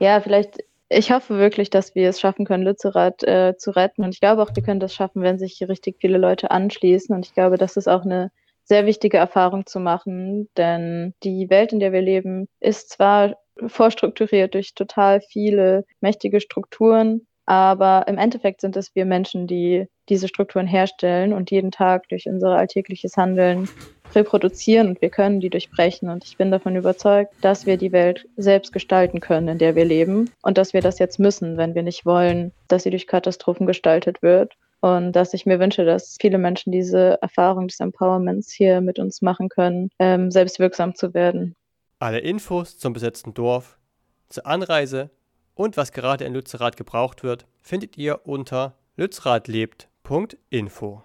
Ja, 0.00 0.20
vielleicht 0.20 0.58
ich 0.90 1.12
hoffe 1.12 1.38
wirklich, 1.38 1.70
dass 1.70 1.94
wir 1.94 2.08
es 2.08 2.20
schaffen 2.20 2.44
können, 2.44 2.64
Lützerath 2.64 3.22
äh, 3.22 3.56
zu 3.56 3.70
retten. 3.70 4.02
Und 4.04 4.12
ich 4.14 4.20
glaube 4.20 4.42
auch, 4.42 4.50
wir 4.54 4.62
können 4.62 4.80
das 4.80 4.94
schaffen, 4.94 5.22
wenn 5.22 5.38
sich 5.38 5.62
richtig 5.68 5.98
viele 6.00 6.18
Leute 6.18 6.50
anschließen. 6.50 7.14
Und 7.14 7.26
ich 7.26 7.32
glaube, 7.32 7.58
das 7.58 7.76
ist 7.76 7.88
auch 7.88 8.02
eine 8.04 8.32
sehr 8.64 8.86
wichtige 8.86 9.16
Erfahrung 9.16 9.66
zu 9.66 9.80
machen, 9.80 10.48
denn 10.56 11.14
die 11.24 11.50
Welt, 11.50 11.72
in 11.72 11.80
der 11.80 11.92
wir 11.92 12.02
leben, 12.02 12.46
ist 12.60 12.90
zwar 12.90 13.36
vorstrukturiert 13.66 14.54
durch 14.54 14.74
total 14.74 15.20
viele 15.20 15.84
mächtige 16.00 16.40
Strukturen, 16.40 17.26
aber 17.46 18.04
im 18.06 18.16
Endeffekt 18.16 18.60
sind 18.60 18.76
es 18.76 18.94
wir 18.94 19.06
Menschen, 19.06 19.48
die 19.48 19.86
diese 20.10 20.28
Strukturen 20.28 20.66
herstellen 20.66 21.32
und 21.32 21.50
jeden 21.50 21.70
Tag 21.70 22.08
durch 22.08 22.26
unser 22.26 22.50
alltägliches 22.50 23.16
Handeln 23.16 23.68
reproduzieren 24.14 24.88
und 24.88 25.00
wir 25.00 25.10
können 25.10 25.40
die 25.40 25.50
durchbrechen. 25.50 26.08
Und 26.08 26.24
ich 26.24 26.36
bin 26.36 26.50
davon 26.50 26.76
überzeugt, 26.76 27.32
dass 27.40 27.66
wir 27.66 27.76
die 27.76 27.92
Welt 27.92 28.28
selbst 28.36 28.72
gestalten 28.72 29.20
können, 29.20 29.48
in 29.48 29.58
der 29.58 29.74
wir 29.74 29.84
leben 29.84 30.30
und 30.42 30.58
dass 30.58 30.72
wir 30.72 30.80
das 30.80 30.98
jetzt 30.98 31.18
müssen, 31.18 31.56
wenn 31.56 31.74
wir 31.74 31.82
nicht 31.82 32.04
wollen, 32.04 32.52
dass 32.68 32.82
sie 32.82 32.90
durch 32.90 33.06
Katastrophen 33.06 33.66
gestaltet 33.66 34.22
wird. 34.22 34.54
Und 34.82 35.12
dass 35.12 35.34
ich 35.34 35.44
mir 35.44 35.60
wünsche, 35.60 35.84
dass 35.84 36.16
viele 36.18 36.38
Menschen 36.38 36.72
diese 36.72 37.18
Erfahrung 37.20 37.68
des 37.68 37.80
Empowerments 37.80 38.50
hier 38.50 38.80
mit 38.80 38.98
uns 38.98 39.20
machen 39.20 39.50
können, 39.50 39.90
ähm, 39.98 40.30
selbst 40.30 40.58
wirksam 40.58 40.94
zu 40.94 41.12
werden. 41.12 41.54
Alle 41.98 42.20
Infos 42.20 42.78
zum 42.78 42.94
besetzten 42.94 43.34
Dorf, 43.34 43.78
zur 44.30 44.46
Anreise 44.46 45.10
und 45.54 45.76
was 45.76 45.92
gerade 45.92 46.24
in 46.24 46.32
Lützerath 46.32 46.78
gebraucht 46.78 47.22
wird, 47.22 47.44
findet 47.60 47.98
ihr 47.98 48.26
unter 48.26 48.74
lützerathlebt.info. 50.10 51.02